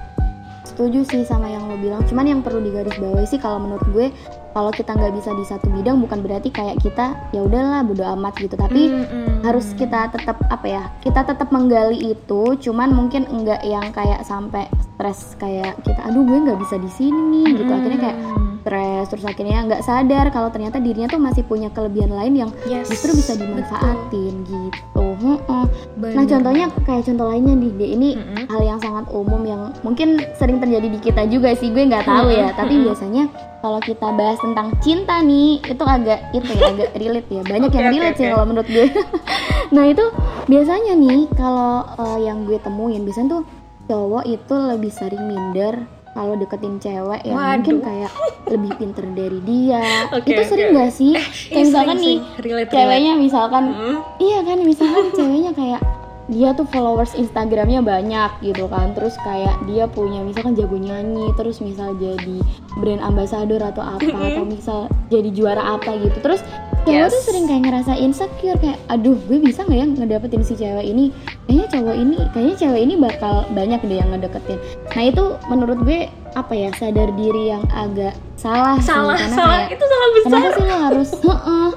setuju 0.77 1.01
sih 1.09 1.25
sama 1.25 1.49
yang 1.49 1.65
lo 1.65 1.73
bilang. 1.81 2.05
Cuman 2.05 2.29
yang 2.29 2.45
perlu 2.45 2.61
digarisbawahi 2.61 3.25
sih 3.25 3.41
kalau 3.41 3.57
menurut 3.57 3.81
gue, 3.89 4.13
kalau 4.53 4.69
kita 4.69 4.93
nggak 4.93 5.09
bisa 5.17 5.33
di 5.33 5.41
satu 5.41 5.73
bidang 5.73 5.97
bukan 5.97 6.21
berarti 6.21 6.53
kayak 6.53 6.77
kita 6.85 7.17
ya 7.33 7.41
udahlah 7.41 7.81
bodo 7.81 8.05
amat 8.13 8.37
gitu. 8.37 8.53
Tapi 8.53 8.93
Mm-mm. 8.93 9.41
harus 9.41 9.73
kita 9.73 10.13
tetap 10.13 10.37
apa 10.53 10.67
ya? 10.69 10.83
Kita 11.01 11.25
tetap 11.25 11.49
menggali 11.49 12.13
itu. 12.13 12.53
Cuman 12.61 12.93
mungkin 12.93 13.25
enggak 13.25 13.65
yang 13.65 13.89
kayak 13.89 14.21
sampai 14.21 14.69
stres 14.93 15.33
kayak 15.41 15.81
kita, 15.81 15.97
aduh 16.05 16.21
gue 16.21 16.45
nggak 16.45 16.61
bisa 16.61 16.77
di 16.77 16.91
sini 16.93 17.57
gitu. 17.57 17.73
Akhirnya 17.73 18.13
kayak. 18.13 18.19
Stres 18.67 19.07
terus 19.07 19.23
akhirnya 19.23 19.63
nggak 19.63 19.79
sadar 19.81 20.27
kalau 20.27 20.51
ternyata 20.51 20.77
dirinya 20.77 21.07
tuh 21.07 21.17
masih 21.17 21.41
punya 21.41 21.71
kelebihan 21.71 22.11
lain 22.11 22.33
yang 22.37 22.51
Yes, 22.65 22.91
justru 22.91 23.15
bisa 23.15 23.33
dimanfaatin 23.33 24.43
gitu. 24.43 25.03
Betul. 25.17 26.13
Nah 26.13 26.25
contohnya 26.27 26.65
kayak 26.83 27.03
contoh 27.05 27.25
lainnya 27.25 27.55
nih, 27.55 27.71
Dek. 27.73 27.89
ini 27.89 28.09
Mm-mm. 28.13 28.43
hal 28.45 28.61
yang 28.61 28.77
sangat 28.77 29.07
umum 29.09 29.41
yang 29.41 29.61
mungkin 29.81 30.19
sering 30.35 30.59
terjadi 30.59 30.87
di 30.87 30.99
kita 30.99 31.25
juga 31.25 31.55
sih 31.55 31.71
gue 31.71 31.79
nggak 31.81 32.03
tahu 32.03 32.27
ya 32.29 32.51
tapi 32.53 32.83
biasanya 32.83 33.25
kalau 33.57 33.79
kita 33.79 34.07
bahas 34.13 34.37
tentang 34.37 34.75
cinta 34.77 35.17
nih 35.19 35.63
itu 35.63 35.81
agak 35.81 36.19
itu 36.31 36.51
ya 36.53 36.69
agak 36.69 36.89
relate 37.01 37.29
ya 37.31 37.41
banyak 37.41 37.71
yang 37.71 37.81
Oke, 37.81 37.89
oke, 37.89 37.95
relate 37.95 38.13
sih 38.13 38.25
oke. 38.25 38.33
kalau 38.35 38.45
menurut 38.45 38.67
gue 38.67 38.85
nah 39.75 39.83
itu 39.85 40.05
biasanya 40.45 40.93
nih 40.93 41.21
kalau 41.33 41.73
eh, 41.97 42.19
yang 42.21 42.37
gue 42.45 42.59
temuin 42.59 43.01
biasanya 43.01 43.29
tuh 43.31 43.43
cowok 43.87 44.23
itu 44.27 44.53
lebih 44.53 44.91
sering 44.91 45.23
minder 45.25 45.73
kalau 46.17 46.33
deketin 46.33 46.81
cewek 46.81 47.21
yang 47.21 47.37
Waduh. 47.37 47.53
mungkin 47.61 47.77
kayak 47.85 48.11
lebih 48.49 48.71
pinter 48.81 49.05
dari 49.13 49.39
dia. 49.45 49.85
Oke, 50.17 50.33
itu 50.33 50.41
sering 50.49 50.73
oke. 50.73 50.77
gak 50.81 50.91
sih? 50.97 51.13
Ini 51.13 51.21
kayak 51.21 51.61
misalkan 51.61 51.97
sering 52.01 52.01
nih 52.01 52.17
relate, 52.41 52.69
ceweknya 52.73 53.13
misalkan 53.13 53.63
relate. 53.69 54.01
Iya 54.17 54.39
kan, 54.41 54.57
misalkan 54.65 55.05
ceweknya 55.17 55.51
kayak 55.53 55.81
dia 56.27 56.51
tuh 56.51 56.67
followers 56.67 57.13
Instagramnya 57.13 57.85
banyak 57.85 58.31
gitu 58.41 58.65
kan. 58.67 58.97
Terus 58.97 59.13
kayak 59.21 59.55
dia 59.69 59.85
punya 59.85 60.25
misalkan 60.25 60.57
jago 60.57 60.75
nyanyi 60.75 61.29
terus 61.37 61.61
misal 61.61 61.93
jadi 62.01 62.41
brand 62.81 62.99
ambassador 63.05 63.61
atau 63.61 63.83
apa 63.85 64.11
atau 64.11 64.43
misal 64.43 64.79
jadi 65.13 65.29
juara 65.31 65.77
apa 65.77 65.95
gitu. 66.01 66.17
Terus 66.19 66.41
Yes. 66.89 67.11
tuh 67.11 67.23
sering 67.27 67.45
kayak 67.45 67.63
ngerasa 67.63 67.93
insecure 67.95 68.57
kayak 68.57 68.79
aduh 68.87 69.17
gue 69.27 69.37
bisa 69.39 69.63
nggak 69.63 69.77
ya 69.77 69.85
ngedapetin 69.85 70.41
si 70.41 70.53
cewek 70.53 70.85
ini? 70.85 71.11
Kayaknya 71.43 71.65
cowok 71.69 71.95
ini 71.95 72.15
kayaknya 72.31 72.55
cewek 72.55 72.81
ini 72.81 72.93
bakal 72.95 73.35
banyak 73.51 73.79
deh 73.81 73.97
yang 73.97 74.09
ngedeketin. 74.11 74.59
Nah 74.87 75.03
itu 75.03 75.23
menurut 75.47 75.77
gue 75.81 75.99
apa 76.33 76.53
ya 76.53 76.69
sadar 76.75 77.09
diri 77.13 77.43
yang 77.49 77.63
agak 77.69 78.13
salah 78.35 78.77
sih 78.77 78.87
salah 78.87 79.17
karena 79.17 79.35
salah. 79.35 79.57
kayak 79.57 79.69
itu 79.73 79.85
salah 79.85 80.09
besar. 80.09 80.29
Kenapa 80.29 80.49
sih 80.53 80.63
lo 80.63 80.77
harus 80.77 81.09
Heeh. 81.27 81.69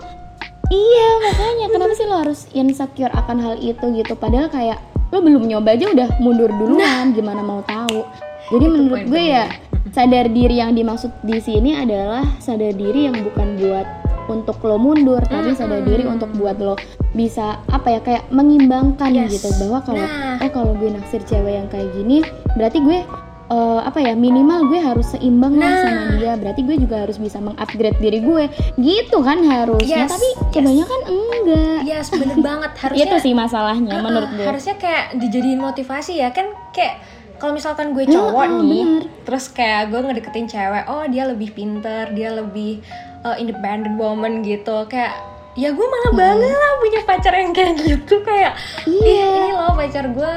iya 0.71 1.09
makanya 1.21 1.67
kenapa 1.69 1.93
sih 1.93 2.07
lo 2.07 2.17
harus 2.17 2.41
insecure 2.53 3.11
akan 3.11 3.37
hal 3.39 3.55
itu 3.59 3.85
gitu? 3.95 4.13
Padahal 4.15 4.47
kayak 4.47 4.79
lo 5.11 5.19
belum 5.19 5.43
nyoba 5.43 5.75
aja 5.75 5.91
udah 5.91 6.09
mundur 6.23 6.51
duluan 6.55 7.11
gimana 7.11 7.43
mau 7.43 7.59
tahu 7.67 8.07
jadi 8.51 8.67
menurut 8.67 9.03
gue 9.07 9.25
ya 9.25 9.45
sadar 9.91 10.27
diri 10.29 10.57
yang 10.57 10.73
dimaksud 10.73 11.11
di 11.21 11.39
sini 11.39 11.75
adalah 11.75 12.23
sadar 12.39 12.71
diri 12.73 13.07
yang 13.07 13.17
bukan 13.21 13.57
buat 13.57 13.87
untuk 14.29 14.63
lo 14.63 14.77
mundur 14.77 15.19
tapi 15.25 15.51
sadar 15.53 15.83
diri 15.83 16.05
untuk 16.05 16.31
buat 16.33 16.55
lo 16.57 16.79
bisa 17.11 17.59
apa 17.67 17.89
ya 17.91 18.01
kayak 18.01 18.31
mengimbangkan 18.31 19.11
Yes. 19.11 19.35
gitu 19.35 19.51
bahwa 19.59 19.83
kalau 19.83 19.99
Nah. 20.01 20.39
oh 20.39 20.51
kalau 20.53 20.73
gue 20.75 20.91
naksir 20.91 21.23
cewek 21.25 21.55
yang 21.57 21.67
kayak 21.67 21.91
gini 21.93 22.23
berarti 22.55 22.79
gue 22.79 23.03
eh, 23.51 23.81
apa 23.83 23.99
ya 23.99 24.15
minimal 24.15 24.71
gue 24.71 24.79
harus 24.79 25.11
seimbang 25.11 25.59
lah 25.59 25.67
Nah. 25.67 25.83
sama 25.83 26.03
dia 26.15 26.33
berarti 26.37 26.61
gue 26.63 26.77
juga 26.79 27.03
harus 27.03 27.19
bisa 27.19 27.39
mengupgrade 27.39 27.99
diri 27.99 28.23
gue 28.23 28.45
gitu 28.79 29.19
kan 29.21 29.43
harusnya 29.43 30.07
Yes, 30.07 30.11
tapi 30.13 30.29
yes. 30.29 30.51
kebanyakan 30.53 31.01
enggak 31.09 31.79
Yes, 31.83 32.07
bener 32.09 32.39
banget 32.39 32.71
harusnya 32.87 33.03
itu 33.05 33.17
sih 33.21 33.35
masalahnya 33.35 33.91
Uh-uh, 33.91 34.05
menurut 34.05 34.31
gue 34.31 34.47
harusnya 34.47 34.75
kayak 34.77 35.19
dijadiin 35.19 35.59
motivasi 35.59 36.15
ya 36.17 36.31
kan 36.31 36.47
kayak 36.71 37.03
kalau 37.41 37.53
misalkan 37.53 37.91
gue 37.91 38.05
cowok 38.05 38.37
Heeh, 38.39 38.61
nih 38.63 38.85
bener. 38.85 39.05
terus 39.25 39.49
kayak 39.49 39.89
gue 39.89 39.99
ngedeketin 39.99 40.47
cewek 40.47 40.85
oh 40.87 41.03
dia 41.05 41.25
lebih 41.25 41.51
pinter 41.51 42.13
dia 42.13 42.31
lebih 42.31 42.85
uh, 43.23 43.35
independent 43.35 43.97
woman 43.97 44.41
gitu 44.41 44.85
kayak 44.87 45.17
ya 45.53 45.73
gue 45.73 45.83
malah 45.83 46.13
bangga 46.15 46.47
lah 46.47 46.73
punya 46.79 47.01
pacar 47.03 47.35
yang 47.35 47.51
kayak 47.51 47.75
gitu 47.81 48.23
kayak 48.23 48.55
Iya. 48.85 49.03
"Ih, 49.03 49.31
ini 49.41 49.51
loh 49.51 49.75
pacar 49.75 50.07
gue 50.07 50.35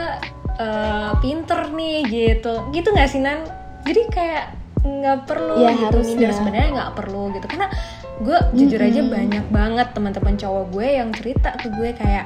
uh, 0.54 1.12
pinter 1.20 1.70
nih 1.70 1.98
gitu. 2.04 2.54
Gitu 2.70 2.88
nggak 2.88 3.10
sih 3.10 3.20
nan? 3.20 3.46
Jadi 3.84 4.02
kayak 4.10 4.46
nggak 4.82 5.24
perlu 5.24 5.64
Ya, 5.64 5.72
gitu 5.72 5.98
minder 6.02 6.32
sebenarnya 6.34 6.70
nggak 6.74 6.92
perlu 6.94 7.30
gitu. 7.32 7.46
Karena 7.46 7.68
gue 8.16 8.38
jujur 8.54 8.80
aja 8.80 9.02
banyak 9.02 9.46
banget 9.50 9.88
teman-teman 9.92 10.36
cowok 10.36 10.66
gue 10.72 10.88
yang 10.92 11.10
cerita 11.12 11.50
ke 11.56 11.68
gue 11.70 11.90
kayak 11.94 12.26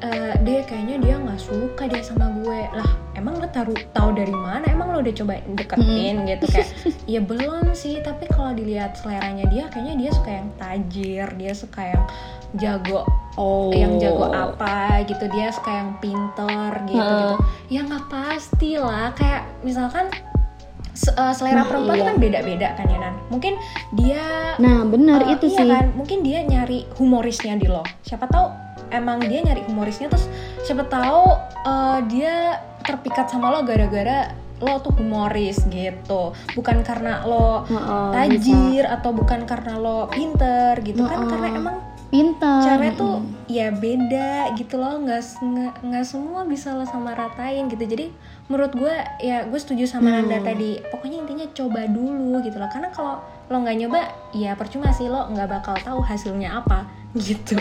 "Eh, 0.00 0.32
dia 0.42 0.64
kayaknya 0.64 0.96
dia 0.98 1.14
nggak 1.20 1.36
suka 1.36 1.84
dia 1.84 2.00
sama 2.00 2.32
gue. 2.40 2.60
Lah 2.72 2.88
emang 3.12 3.36
lo 3.36 3.44
taruh 3.52 3.76
tahu 3.92 4.16
dari 4.16 4.32
mana? 4.32 4.64
Emang 4.66 4.96
lo 4.96 5.04
udah 5.04 5.12
coba 5.12 5.36
deketin 5.52 6.24
gitu 6.24 6.44
kayak 6.48 6.68
ya 7.12 7.20
belum 7.20 7.76
sih. 7.76 8.00
Tapi 8.00 8.24
kalau 8.32 8.56
dilihat 8.56 8.96
seleranya 8.96 9.44
dia 9.52 9.68
kayaknya 9.68 9.94
dia 10.00 10.10
suka 10.10 10.30
yang 10.32 10.48
tajir 10.56 11.26
dia 11.36 11.52
suka 11.52 11.80
yang 11.84 12.04
jago 12.58 13.06
oh 13.36 13.70
yang 13.70 14.00
jago 14.00 14.32
apa 14.32 15.04
gitu. 15.04 15.28
Dia 15.28 15.52
suka 15.52 15.68
yang 15.70 15.90
pinter 16.00 16.72
gitu 16.88 16.96
gitu. 16.96 17.26
Ya 17.68 17.80
nggak 17.84 18.04
pasti 18.08 18.80
lah. 18.80 19.12
Kayak 19.12 19.52
misalkan 19.60 20.08
eh, 20.96 21.32
selera 21.36 21.60
Nah, 21.60 21.66
perempuan 21.68 21.98
iya. 22.00 22.06
kan 22.08 22.16
beda-beda 22.16 22.68
kan 22.72 22.86
ya 22.88 22.98
Nan? 22.98 23.14
Mungkin 23.28 23.54
dia 23.94 24.24
nah 24.56 24.80
benar 24.88 25.28
eh, 25.28 25.36
itu 25.36 25.46
iya 25.52 25.60
sih. 25.60 25.68
kan? 25.68 25.86
Mungkin 25.92 26.18
dia 26.24 26.40
nyari 26.40 26.88
humorisnya 26.96 27.60
di 27.60 27.68
lo. 27.68 27.84
Siapa 28.00 28.24
tahu 28.26 28.69
emang 28.90 29.18
dia 29.20 29.40
nyari 29.40 29.62
humorisnya 29.64 30.06
terus 30.06 30.26
siapa 30.62 30.84
tahu 30.84 31.24
eh, 31.62 31.98
dia 32.06 32.58
terpikat 32.80 33.26
sama 33.26 33.50
lo 33.50 33.62
gara-gara 33.62 34.32
lo 34.60 34.76
tuh 34.78 34.92
humoris 34.92 35.64
gitu 35.66 36.36
bukan 36.52 36.84
karena 36.84 37.24
lo 37.24 37.64
bisa. 37.64 38.12
tajir 38.12 38.84
atau 38.84 39.10
bukan 39.10 39.48
karena 39.48 39.74
lo 39.74 40.04
pinter 40.06 40.76
gitu 40.84 41.00
kan 41.02 41.24
Heeh. 41.24 41.30
karena 41.32 41.48
emang 41.50 41.76
pintar 42.10 42.60
cara 42.60 42.90
tuh 42.92 43.22
Mm-mm. 43.22 43.46
ya 43.46 43.70
beda 43.70 44.52
gitu 44.58 44.76
loh 44.76 44.98
nggak 45.00 45.22
nggak 45.40 45.72
nggak 45.80 46.04
semua 46.04 46.42
bisa 46.42 46.74
lo 46.74 46.82
sama 46.82 47.14
ratain 47.14 47.70
gitu 47.70 47.86
jadi 47.86 48.10
menurut 48.50 48.74
gue 48.74 48.90
ya 49.22 49.46
gue 49.46 49.56
setuju 49.56 49.86
sama 49.86 50.10
Hmm. 50.10 50.26
Nanda 50.26 50.42
tadi 50.42 50.82
pokoknya 50.90 51.22
intinya 51.22 51.46
coba 51.54 51.86
dulu 51.86 52.42
gitu 52.42 52.58
loh 52.58 52.66
karena 52.66 52.90
kalau 52.90 53.16
lo 53.46 53.56
nggak 53.56 53.76
nyoba 53.78 54.00
ya 54.34 54.52
percuma 54.52 54.90
sih 54.90 55.06
lo 55.06 55.30
nggak 55.30 55.48
bakal 55.48 55.78
tahu 55.78 56.02
hasilnya 56.02 56.58
apa 56.58 56.84
gitu 57.16 57.56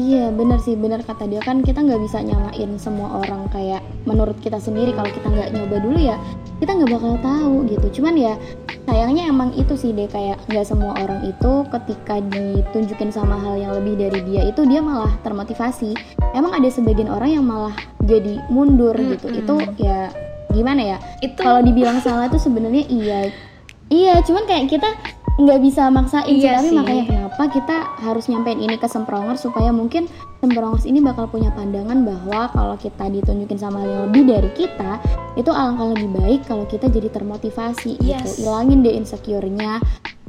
Iya 0.00 0.32
bener 0.32 0.56
sih 0.64 0.80
bener 0.80 1.04
kata 1.04 1.28
dia. 1.28 1.44
Kan 1.44 1.60
kita 1.60 1.84
nggak 1.84 2.00
bisa 2.00 2.24
nyamain 2.24 2.70
semua 2.80 3.20
orang 3.20 3.44
kayak 3.52 3.84
menurut 4.08 4.40
kita 4.40 4.56
sendiri. 4.56 4.96
Kalau 4.96 5.12
kita 5.12 5.28
nggak 5.28 5.48
nyoba 5.52 5.76
dulu 5.76 5.98
ya 6.00 6.16
kita 6.56 6.72
nggak 6.72 6.90
bakal 6.96 7.14
tahu 7.20 7.56
gitu. 7.68 8.00
Cuman 8.00 8.16
ya 8.16 8.32
sayangnya 8.88 9.28
emang 9.28 9.52
itu 9.60 9.76
sih 9.76 9.92
deh 9.92 10.08
kayak 10.08 10.40
nggak 10.48 10.64
semua 10.64 10.96
orang 10.96 11.20
itu 11.28 11.52
ketika 11.68 12.16
ditunjukin 12.32 13.12
sama 13.12 13.36
hal 13.36 13.60
yang 13.60 13.76
lebih 13.76 14.00
dari 14.00 14.20
dia 14.24 14.48
itu 14.48 14.64
dia 14.64 14.80
malah 14.80 15.12
termotivasi. 15.20 15.92
Emang 16.32 16.56
ada 16.56 16.68
sebagian 16.72 17.12
orang 17.12 17.36
yang 17.36 17.44
malah 17.44 17.76
jadi 18.00 18.40
mundur 18.48 18.96
gitu. 18.96 19.28
Mm-mm. 19.28 19.40
itu 19.44 19.54
ya 19.84 20.08
gimana 20.48 20.96
ya? 20.96 20.98
Itu 21.20 21.44
kalau 21.44 21.60
dibilang 21.60 22.00
salah 22.00 22.32
tuh 22.32 22.40
sebenarnya 22.40 22.88
iya. 22.88 23.20
Iya 23.90 24.22
cuman 24.22 24.46
kayak 24.46 24.70
kita 24.70 24.86
nggak 25.40 25.60
bisa 25.60 25.88
maksain 25.88 26.28
sih 26.30 26.44
Iya 26.44 26.60
tapi 26.60 26.68
sih. 26.68 26.76
makanya 26.76 27.04
kenapa 27.06 27.42
kita 27.48 27.76
harus 27.98 28.24
nyampein 28.26 28.60
ini 28.60 28.76
ke 28.76 28.84
semprongers 28.84 29.40
supaya 29.40 29.72
mungkin 29.72 30.04
semprongers 30.38 30.84
ini 30.84 31.00
bakal 31.00 31.26
punya 31.26 31.48
pandangan 31.50 32.04
bahwa 32.04 32.52
kalau 32.52 32.76
kita 32.76 33.08
ditunjukin 33.08 33.56
sama 33.56 33.80
yang 33.80 34.00
lebih 34.06 34.22
dari 34.26 34.50
kita 34.52 35.00
itu 35.34 35.48
alangkah 35.48 35.90
lebih 35.90 36.10
baik 36.14 36.40
kalau 36.44 36.64
kita 36.64 36.86
jadi 36.86 37.08
termotivasi 37.08 37.96
Yes. 37.98 38.36
gitu 38.36 38.46
ilangin 38.46 38.80
deh 38.80 38.94
insecure-nya. 38.94 39.80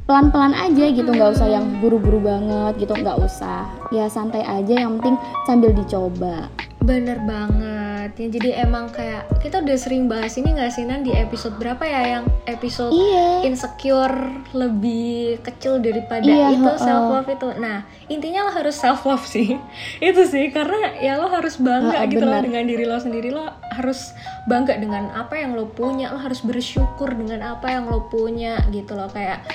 Pelan-pelan 0.02 0.50
aja 0.50 0.90
gitu 0.90 1.06
nggak 1.06 1.30
usah 1.32 1.46
yang 1.46 1.78
buru-buru 1.78 2.18
banget 2.18 2.74
gitu 2.80 2.92
nggak 2.92 3.22
usah. 3.22 3.70
Ya 3.90 4.08
santai 4.08 4.42
aja 4.42 4.74
yang 4.74 4.98
penting 4.98 5.14
sambil 5.44 5.70
dicoba. 5.70 6.50
Bener 6.80 7.22
banget 7.22 7.81
banget. 8.02 8.18
Ya, 8.18 8.28
jadi 8.34 8.50
emang 8.66 8.90
kayak 8.90 9.30
kita 9.38 9.62
udah 9.62 9.76
sering 9.78 10.10
bahas 10.10 10.34
ini 10.34 10.50
nggak 10.50 10.74
sih 10.74 10.82
Nan 10.82 11.06
di 11.06 11.14
episode 11.14 11.54
berapa 11.56 11.82
ya 11.86 12.18
yang 12.18 12.24
episode 12.50 12.90
Iya. 12.90 13.46
insecure 13.46 14.18
lebih 14.50 15.38
kecil 15.40 15.78
daripada 15.78 16.26
Iya, 16.26 16.58
itu 16.58 16.66
heeh. 16.66 16.82
self 16.82 17.04
love 17.06 17.30
itu. 17.30 17.48
Nah 17.62 17.86
intinya 18.10 18.50
lo 18.50 18.52
harus 18.52 18.74
self 18.74 19.06
love 19.06 19.22
sih. 19.22 19.54
itu 20.02 20.22
sih 20.26 20.50
karena 20.50 20.98
ya 20.98 21.14
lo 21.16 21.30
harus 21.30 21.54
bangga 21.62 22.02
Heeh, 22.02 22.10
gitu 22.10 22.24
loh 22.26 22.42
dengan 22.42 22.64
diri 22.66 22.84
lo 22.84 22.98
sendiri 22.98 23.30
lo 23.30 23.46
harus 23.70 24.10
bangga 24.50 24.74
dengan 24.76 25.14
apa 25.14 25.38
yang 25.38 25.54
lo 25.54 25.70
punya. 25.70 26.10
Lo 26.10 26.18
harus 26.18 26.42
bersyukur 26.42 27.14
dengan 27.14 27.54
apa 27.54 27.70
yang 27.70 27.86
lo 27.86 28.10
punya 28.10 28.58
gitu 28.74 28.98
loh 28.98 29.06
kayak 29.06 29.46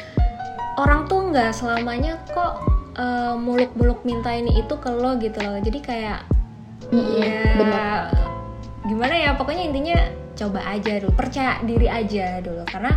orang 0.80 1.10
tuh 1.10 1.34
nggak 1.34 1.52
selamanya 1.52 2.16
kok 2.32 2.64
eh, 2.96 3.36
muluk-muluk 3.36 4.02
minta 4.08 4.32
ini 4.32 4.56
itu 4.56 4.74
ke 4.80 4.90
lo 4.90 5.20
gitu 5.20 5.38
loh. 5.44 5.60
Jadi 5.60 5.80
kayak 5.84 6.20
ya 6.88 7.44
bener. 7.60 8.37
Gimana 8.88 9.14
ya 9.14 9.30
pokoknya 9.36 9.64
intinya 9.66 9.98
coba 10.34 10.60
aja 10.66 10.92
dulu 10.98 11.12
percaya 11.12 11.60
diri 11.62 11.88
aja 11.88 12.40
dulu 12.40 12.64
karena 12.64 12.92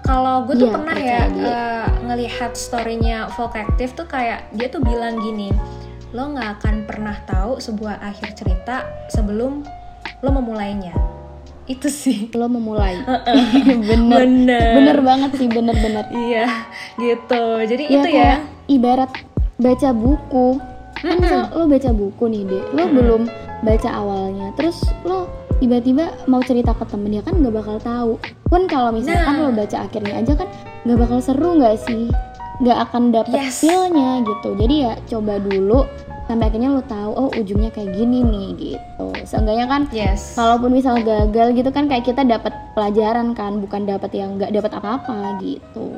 kalau 0.00 0.44
gue 0.44 0.54
tuh 0.54 0.68
Iya, 0.68 0.74
pernah 0.74 0.94
percaya 0.94 1.16
ya 1.16 1.24
eh, 1.32 1.86
ngelihat 2.04 2.52
storynya 2.54 3.18
Volcactive 3.32 3.92
tuh 3.94 4.06
kayak 4.06 4.46
dia 4.52 4.68
tuh 4.68 4.78
bilang 4.78 5.16
gini 5.16 5.48
lo 6.12 6.30
nggak 6.30 6.60
akan 6.60 6.74
pernah 6.84 7.16
tahu 7.24 7.58
sebuah 7.58 7.98
akhir 8.00 8.36
cerita 8.36 8.84
sebelum 9.08 9.64
lo 10.20 10.30
memulainya 10.30 10.94
itu 11.64 11.88
sih 11.88 12.28
Lo 12.38 12.44
memulai. 12.46 13.00
bener. 13.88 14.20
bener 14.20 14.72
Bener 14.76 14.98
banget 15.00 15.30
sih, 15.34 15.48
bener-bener. 15.48 16.04
iya 16.12 16.44
gitu 16.94 17.64
jadi 17.64 17.82
Ya, 17.82 17.96
itu 17.96 18.08
ya 18.12 18.32
ibarat 18.66 19.10
baca 19.56 19.88
buku. 19.90 20.60
Kan 21.04 21.16
misal 21.20 21.42
lo 21.52 21.64
baca 21.68 21.90
buku 21.92 22.24
nih, 22.26 22.42
Dek. 22.44 22.64
Lo 22.72 22.84
belum 22.88 23.22
baca 23.60 23.88
awalnya. 23.92 24.46
Terus 24.56 24.80
lo 25.04 25.28
tiba-tiba 25.60 26.10
mau 26.24 26.40
cerita 26.40 26.72
ke 26.72 26.84
temen 26.88 27.12
ya 27.12 27.20
kan 27.20 27.36
nggak 27.38 27.54
bakal 27.54 27.76
tahu. 27.78 28.12
Pun 28.48 28.64
kalau 28.64 28.90
misalkan 28.90 29.36
Nah. 29.36 29.44
lo 29.44 29.50
baca 29.52 29.76
akhirnya 29.80 30.14
aja 30.16 30.32
kan 30.34 30.48
nggak 30.82 30.98
bakal 30.98 31.18
seru 31.20 31.60
nggak 31.60 31.76
sih? 31.78 32.08
Nggak 32.58 32.78
akan 32.88 33.02
dapet 33.10 33.36
Yes. 33.36 33.60
feel-nya 33.60 34.22
gitu. 34.22 34.48
Jadi 34.56 34.74
ya 34.80 34.92
coba 35.04 35.36
dulu 35.38 35.84
sampai 36.24 36.48
akhirnya 36.48 36.72
lo 36.72 36.80
tahu 36.80 37.10
oh 37.12 37.28
ujungnya 37.36 37.68
kayak 37.68 37.92
gini 37.92 38.24
nih 38.24 38.48
gitu. 38.56 39.06
Seenggaknya 39.24 39.66
kan 39.68 39.82
yes 39.92 40.32
kalaupun 40.32 40.72
misal 40.72 40.96
gagal 41.00 41.52
gitu 41.52 41.68
kan 41.68 41.84
kayak 41.84 42.08
kita 42.08 42.24
dapat 42.24 42.54
pelajaran 42.72 43.36
kan 43.36 43.60
bukan 43.60 43.84
dapat 43.84 44.08
yang 44.16 44.40
nggak 44.40 44.48
dapat 44.50 44.72
apa-apa 44.72 45.36
gitu 45.38 45.92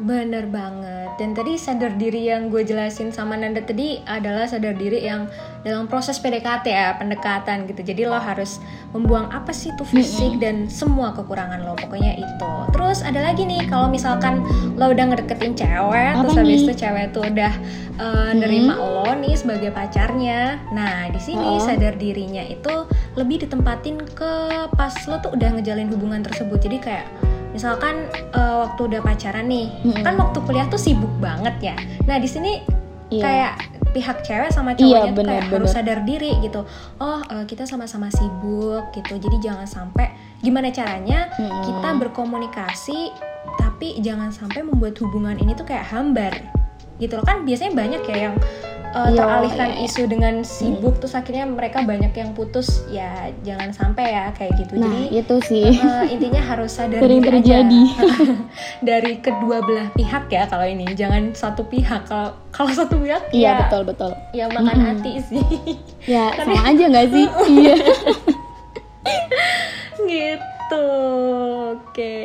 Bener 0.00 0.48
banget. 0.48 1.12
Dan 1.20 1.36
tadi 1.36 1.60
sadar 1.60 1.92
diri 2.00 2.32
yang 2.32 2.48
gue 2.48 2.64
jelasin 2.64 3.12
sama 3.12 3.36
Nanda 3.36 3.60
tadi 3.60 4.00
adalah 4.08 4.48
sadar 4.48 4.72
diri 4.72 5.04
yang 5.04 5.28
dalam 5.60 5.84
proses 5.84 6.16
PDKT 6.16 6.64
ya, 6.72 6.96
pendekatan 6.96 7.68
gitu. 7.68 7.84
Jadi 7.84 8.08
lo 8.08 8.16
harus 8.16 8.56
membuang 8.96 9.28
apa 9.28 9.52
sih 9.52 9.68
itu 9.68 9.84
fisik 9.84 10.40
dan 10.40 10.72
semua 10.72 11.12
kekurangan 11.12 11.60
lo. 11.60 11.76
Pokoknya 11.76 12.16
itu. 12.16 12.52
Terus 12.72 13.04
ada 13.04 13.20
lagi 13.20 13.44
nih, 13.44 13.68
kalau 13.68 13.92
misalkan 13.92 14.40
lo 14.80 14.88
udah 14.88 15.04
ngedeketin 15.12 15.52
cewek, 15.52 16.16
Apa 16.16 16.24
terus 16.24 16.36
habis 16.40 16.48
nih? 16.56 16.64
itu 16.64 16.74
cewek 16.80 17.06
tuh 17.12 17.22
udah 17.28 17.52
uh, 18.00 18.30
nerima 18.32 18.74
lo 18.80 19.12
nih 19.20 19.36
sebagai 19.36 19.68
pacarnya. 19.76 20.56
Nah, 20.72 21.12
di 21.12 21.20
sini 21.20 21.44
Oh. 21.44 21.60
sadar 21.60 22.00
dirinya 22.00 22.40
itu 22.40 22.88
lebih 23.20 23.44
ditempatin 23.44 24.00
ke 24.16 24.32
pas 24.72 24.96
lo 25.04 25.20
tuh 25.20 25.36
udah 25.36 25.60
ngejalin 25.60 25.92
hubungan 25.92 26.24
tersebut. 26.24 26.56
Jadi 26.56 26.78
kayak 26.80 27.04
misalkan 27.50 28.06
uh, 28.30 28.66
waktu 28.68 28.80
udah 28.86 29.00
pacaran 29.00 29.46
nih, 29.46 29.68
Mm-mm. 29.82 30.02
kan 30.02 30.14
waktu 30.14 30.38
kuliah 30.42 30.66
tuh 30.66 30.78
sibuk 30.78 31.10
banget 31.18 31.56
ya. 31.60 31.76
Nah 32.06 32.16
di 32.16 32.26
sini 32.26 32.62
Iya. 33.10 33.22
kayak 33.26 33.52
pihak 33.90 34.18
cewek 34.22 34.54
sama 34.54 34.70
Iya, 34.70 34.78
cowoknya 34.78 35.02
tuh 35.02 35.16
bener, 35.18 35.30
kayak 35.34 35.44
harus 35.50 35.58
bener. 35.66 35.82
sadar 35.82 35.98
diri 36.06 36.30
gitu. 36.40 36.62
Oh 36.96 37.18
eh, 37.26 37.42
kita 37.42 37.66
sama-sama 37.66 38.06
sibuk 38.06 38.94
gitu. 38.94 39.18
Jadi 39.18 39.36
jangan 39.42 39.66
sampai 39.66 40.14
gimana 40.38 40.70
caranya 40.70 41.26
Mm-mm. 41.34 41.62
kita 41.66 41.90
berkomunikasi 41.98 43.10
tapi 43.58 43.98
jangan 43.98 44.30
sampai 44.30 44.62
membuat 44.62 44.94
hubungan 45.02 45.34
ini 45.36 45.58
tuh 45.58 45.66
kayak 45.66 45.90
hambar 45.90 46.30
gitu 47.00 47.16
loh 47.16 47.24
kan 47.24 47.42
biasanya 47.42 47.72
banyak 47.72 48.02
ya 48.06 48.16
yang 48.30 48.36
uh, 48.94 49.08
Iya, 49.10 49.18
teralihkan 49.22 49.70
iya, 49.76 49.84
isu 49.86 50.02
dengan 50.10 50.34
sibuk 50.42 50.98
terus 50.98 51.14
akhirnya 51.14 51.46
mereka 51.46 51.82
banyak 51.82 52.12
yang 52.14 52.30
putus 52.34 52.82
ya 52.90 53.30
jangan 53.46 53.70
sampai 53.70 54.14
ya 54.14 54.24
kayak 54.34 54.52
gitu. 54.58 54.78
Nah 54.78 54.90
jadi 54.90 55.22
itu 55.22 55.36
sih. 55.46 55.66
uh, 55.80 56.04
intinya 56.06 56.42
harus 56.42 56.70
sadar 56.74 57.00
Sering 57.00 57.22
terjadi. 57.22 57.82
dari 58.88 59.18
kedua 59.22 59.62
belah 59.62 59.88
pihak 59.94 60.26
ya 60.30 60.44
kalau 60.50 60.66
ini. 60.66 60.86
Jangan 60.94 61.34
satu 61.34 61.62
pihak. 61.66 62.06
Kalau 62.10 62.34
kalau 62.50 62.70
satu 62.74 62.98
pihak 62.98 63.30
iya 63.30 63.54
ya 63.54 63.60
betul 63.66 63.82
betul. 63.86 64.10
ya 64.34 64.44
makan 64.50 64.76
Mm-mm. 64.76 64.88
hati 64.98 65.12
sih. 65.22 65.44
Ya 66.06 66.34
sama 66.38 66.60
aja 66.66 66.84
nggak 66.90 67.08
sih? 67.10 67.26
Iya. 67.50 67.76
Gitu. 70.00 70.84
Oke 71.70 72.18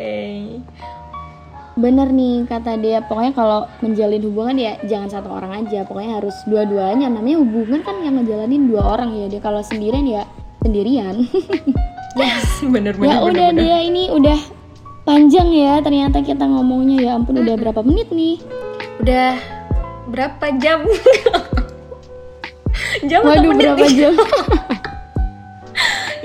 bener 1.85 2.09
nih 2.09 2.49
kata 2.49 2.81
dia. 2.81 3.05
Pokoknya 3.05 3.37
kalau 3.37 3.69
menjalin 3.85 4.25
hubungan 4.25 4.57
ya 4.57 4.81
jangan 4.89 5.13
satu 5.13 5.29
orang 5.29 5.61
aja. 5.61 5.85
Pokoknya 5.85 6.17
harus 6.17 6.33
dua-duanya. 6.49 7.05
Namanya 7.13 7.37
hubungan 7.45 7.85
kan 7.85 8.01
yang 8.01 8.17
ngejalanin 8.17 8.65
dua 8.65 8.97
orang 8.97 9.13
ya. 9.13 9.29
Dia 9.29 9.41
kalau 9.45 9.61
sendirian 9.61 10.09
ya 10.09 10.25
sendirian. 10.65 11.21
Yes 12.15 12.63
bener 12.63 12.95
bener 12.95 13.11
ya 13.11 13.19
bener, 13.19 13.27
udah 13.27 13.47
bener. 13.51 13.59
dia 13.59 13.77
ini 13.91 14.07
udah 14.07 14.39
panjang 15.03 15.51
ya 15.51 15.83
ternyata 15.83 16.23
kita 16.23 16.47
ngomongnya 16.47 16.97
ya. 17.03 17.11
Ampun 17.19 17.43
udah 17.43 17.59
berapa 17.59 17.83
menit 17.83 18.07
nih? 18.07 18.39
Udah 19.03 19.35
berapa 20.07 20.45
jam? 20.55 20.87
Jam 23.11 23.19
waduh 23.27 23.51
menit 23.51 23.67
berapa 23.67 23.83
nih? 23.83 23.95
jam? 23.99 24.13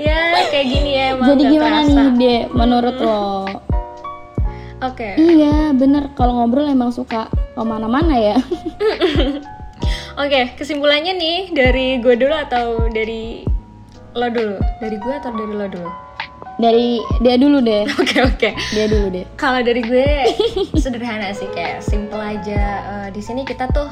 Ya 0.01 0.49
kayak 0.49 0.65
gini 0.65 0.97
ya 0.97 1.13
emang 1.13 1.29
jadi 1.29 1.43
gimana 1.45 1.77
kerasa. 1.85 1.93
nih 1.93 2.09
dek 2.17 2.43
menurut 2.57 2.97
lo 2.97 3.21
oke. 4.81 5.09
Iya 5.17 5.73
bener. 5.77 6.11
Kalau 6.17 6.41
ngobrol 6.41 6.67
emang 6.67 6.91
suka. 6.93 7.29
Ke 7.53 7.61
mana-mana 7.61 8.17
ya. 8.17 8.37
Oke 10.19 10.53
kesimpulannya 10.59 11.15
nih 11.15 11.39
dari 11.55 11.87
gue 12.03 12.19
dulu 12.19 12.35
atau 12.35 12.91
dari 12.91 13.47
lo 14.11 14.27
dulu? 14.27 14.59
Dari 14.83 14.95
gue 14.99 15.13
atau 15.15 15.31
dari 15.31 15.53
lo 15.55 15.67
dulu? 15.71 15.89
Dari 16.59 16.99
dia 17.23 17.35
dulu 17.39 17.57
deh. 17.63 17.87
Oke 18.01 18.17
oke. 18.21 18.49
Dia 18.75 18.85
dulu 18.85 19.07
deh. 19.09 19.25
Kalau 19.39 19.63
dari 19.63 19.81
gue 19.81 20.29
sederhana 20.83 21.31
sih 21.33 21.47
kayak 21.55 21.81
simple 21.81 22.19
aja. 22.19 22.61
Eh, 22.85 23.07
di 23.15 23.21
sini 23.23 23.47
kita 23.47 23.71
tuh 23.71 23.89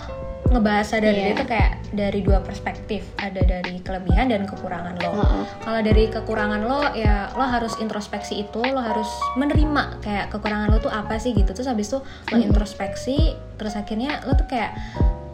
ngebahas 0.50 0.88
dari 0.98 1.22
dia 1.22 1.34
tuh 1.38 1.48
kayak 1.48 1.72
dari 1.94 2.20
dua 2.26 2.42
perspektif. 2.42 3.06
Ada 3.18 3.42
dari 3.46 3.82
kelebihan 3.82 4.34
dan 4.34 4.50
kekurangan 4.50 4.98
lo. 5.02 5.12
Heeh. 5.22 5.44
Kalau 5.62 5.80
dari 5.86 6.04
kekurangan 6.10 6.62
lo 6.66 6.82
ya 6.98 7.30
lo 7.34 7.46
harus 7.46 7.78
introspeksi 7.78 8.46
itu, 8.46 8.62
lo 8.62 8.82
harus 8.82 9.10
menerima 9.38 10.02
kayak 10.02 10.34
kekurangan 10.34 10.74
lo 10.74 10.78
tuh 10.82 10.94
apa 10.94 11.22
sih 11.22 11.38
gitu. 11.38 11.54
Terus 11.54 11.70
habis 11.70 11.90
itu 11.94 12.00
lo 12.04 12.38
introspeksi, 12.38 13.38
terus 13.62 13.78
akhirnya 13.78 14.26
lo 14.26 14.34
tuh 14.34 14.50
kayak 14.50 14.74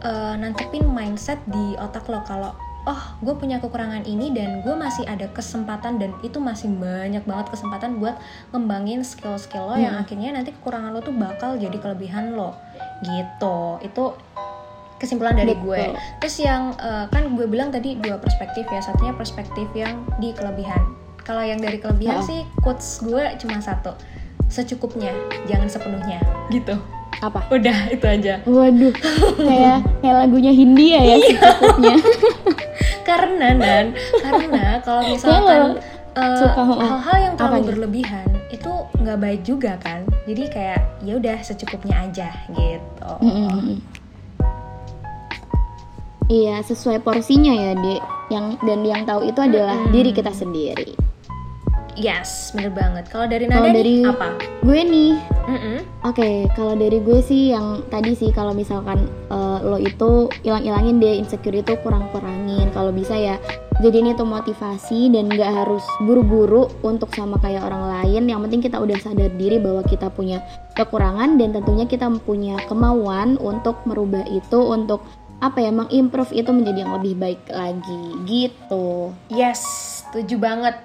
eh, 0.04 0.34
nantepin 0.36 0.84
mindset 0.84 1.40
di 1.48 1.76
otak 1.80 2.04
lo 2.08 2.20
kalau 2.28 2.52
oh 2.86 3.02
gue 3.18 3.34
punya 3.34 3.58
kekurangan 3.58 4.06
ini 4.06 4.30
dan 4.30 4.62
gue 4.62 4.74
masih 4.78 5.02
ada 5.10 5.26
kesempatan 5.34 5.98
dan 5.98 6.14
itu 6.22 6.38
masih 6.38 6.70
banyak 6.70 7.26
banget 7.26 7.50
kesempatan 7.50 7.98
buat 7.98 8.14
ngembangin 8.54 9.02
skill-skill 9.02 9.66
lo 9.66 9.76
yang 9.76 9.98
akhirnya 9.98 10.38
nanti 10.38 10.54
kekurangan 10.54 10.94
lo 10.94 11.02
tuh 11.02 11.12
bakal 11.12 11.58
jadi 11.58 11.74
kelebihan 11.82 12.38
lo 12.38 12.54
gitu 13.02 13.82
itu 13.82 14.14
kesimpulan 14.96 15.34
dari 15.34 15.52
Betul. 15.52 15.64
gue. 15.66 15.84
Terus 16.18 16.36
yang 16.38 16.74
eh, 16.74 17.04
kan 17.06 17.30
gue 17.30 17.46
bilang 17.46 17.68
tadi 17.68 17.96
dua 17.96 18.16
perspektif 18.16 18.64
ya. 18.66 18.80
Satunya 18.80 19.12
perspektif 19.12 19.68
yang 19.72 20.00
di 20.16 20.32
kelebihan. 20.32 20.80
Kalau 21.18 21.42
yang 21.42 21.58
dari 21.58 21.76
kelebihan 21.76 22.18
Oh. 22.18 22.24
sih 22.24 22.42
quotes 22.60 23.00
gue 23.00 23.22
cuma 23.38 23.58
satu. 23.58 23.92
Secukupnya 24.46 25.10
jangan 25.44 25.66
sepenuhnya. 25.66 26.22
Gitu. 26.48 26.76
Apa? 27.18 27.48
Udah 27.48 27.88
itu 27.88 28.04
aja. 28.04 28.44
Waduh. 28.44 28.92
Kayak 29.36 29.78
kayak 29.98 30.16
lagunya 30.18 30.52
Hindia 30.52 30.98
ya 30.98 31.16
Iya. 31.16 31.28
secukupnya. 31.30 31.94
Karena 33.08 33.54
nan 33.54 33.86
karena 34.18 34.82
kalau 34.82 35.06
misalkan 35.06 35.78
eh, 36.12 36.50
hal-hal 36.74 37.16
yang 37.22 37.34
terlalu 37.34 37.54
Apanya? 37.54 37.68
berlebihan 37.70 38.26
itu 38.48 38.72
nggak 38.98 39.18
baik 39.18 39.40
juga 39.42 39.72
kan? 39.78 40.02
Jadi 40.26 40.42
kayak 40.50 40.80
ya 41.00 41.14
udah 41.14 41.36
secukupnya 41.38 42.02
aja 42.02 42.28
gitu. 42.50 43.10
Mm-mm. 43.22 43.78
Iya, 46.26 46.58
sesuai 46.58 47.06
porsinya 47.06 47.54
ya, 47.54 47.72
Dek. 47.74 48.02
Yang 48.28 48.44
dan 48.66 48.80
yang 48.82 49.02
tahu 49.06 49.30
itu 49.30 49.38
adalah 49.38 49.78
Mm-mm. 49.78 49.92
diri 49.94 50.10
kita 50.10 50.34
sendiri. 50.34 50.94
yes 51.96 52.52
bener 52.52 52.76
banget 52.76 53.08
kalau 53.08 53.24
dari 53.24 53.48
nada 53.48 53.72
dari- 53.72 54.04
nih 54.04 54.12
apa 54.12 54.36
Gue 54.60 54.84
nih, 54.84 55.16
Mm-mm. 55.48 55.76
oke, 56.04 56.28
kalau 56.52 56.76
dari 56.76 57.00
gue 57.00 57.24
sih 57.24 57.56
yang 57.56 57.88
tadi 57.88 58.12
sih 58.12 58.28
kalau 58.36 58.52
misalkan 58.52 59.08
eh, 59.32 59.58
lo 59.64 59.80
itu 59.80 60.28
hilang-hilangin 60.44 61.00
deh 61.00 61.16
insecure 61.16 61.56
itu 61.56 61.72
kurang-kurangin. 61.80 62.68
Kalau 62.76 62.92
bisa 62.92 63.16
ya 63.16 63.40
jadi 63.80 64.12
itu 64.12 64.28
motivasi 64.28 65.08
dan 65.08 65.32
nggak 65.32 65.48
harus 65.64 65.80
buru-buru 66.04 66.68
untuk 66.84 67.08
sama 67.16 67.40
kayak 67.40 67.64
orang 67.64 67.88
lain. 68.04 68.28
Yang 68.28 68.40
penting 68.44 68.60
kita 68.60 68.76
udah 68.76 68.98
sadar 69.00 69.32
diri 69.32 69.56
bahwa 69.56 69.80
kita 69.80 70.12
punya 70.12 70.44
kekurangan 70.76 71.40
dan 71.40 71.56
tentunya 71.56 71.88
kita 71.88 72.12
punya 72.20 72.60
kemauan 72.68 73.40
untuk 73.40 73.80
merubah 73.88 74.28
itu 74.28 74.60
untuk 74.60 75.00
apa 75.36 75.58
ya 75.58 75.68
mengimprove 75.68 76.32
itu 76.32 76.48
menjadi 76.48 76.82
yang 76.82 76.96
lebih 76.96 77.14
baik 77.14 77.42
lagi 77.48 78.02
gitu. 78.24 79.12
yes 79.28 79.60
setuju 80.02 80.38
banget. 80.38 80.76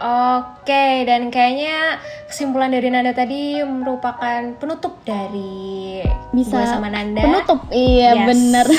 Oke, 0.00 1.04
dan 1.04 1.28
kayaknya 1.28 2.00
kesimpulan 2.24 2.72
dari 2.72 2.88
Nanda 2.88 3.12
tadi 3.12 3.60
merupakan 3.60 4.56
penutup 4.56 4.96
dari 5.04 6.00
Bisa 6.32 6.56
gua 6.56 6.64
sama 6.64 6.88
Nanda. 6.88 7.20
Penutup, 7.20 7.68
iya 7.68 8.16
Yes. 8.16 8.26
bener. 8.26 8.66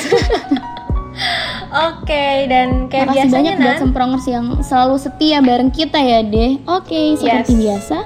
Oke, 1.94 2.26
dan 2.50 2.90
kayak 2.90 3.06
Makasih 3.06 3.18
biasanya 3.22 3.38
banyak 3.38 3.56
buat 3.60 3.70
Nan, 3.70 3.82
semprongers 3.86 4.26
yang 4.26 4.46
selalu 4.60 4.96
setia 4.98 5.38
bareng 5.40 5.70
kita 5.70 6.00
ya 6.02 6.20
deh. 6.20 6.58
Oke, 6.66 7.14
seperti 7.16 7.54
Yes. 7.54 7.62
biasa. 7.62 7.98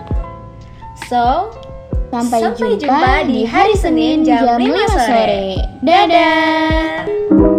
so 1.08 1.24
Sampai, 2.16 2.40
Sampai 2.48 2.80
jumpa, 2.80 2.96
jumpa 2.96 3.14
di 3.28 3.44
hari 3.44 3.76
Senin 3.76 4.24
jam 4.24 4.56
5 4.56 4.72
sore. 4.88 5.60
Dadah. 5.84 7.55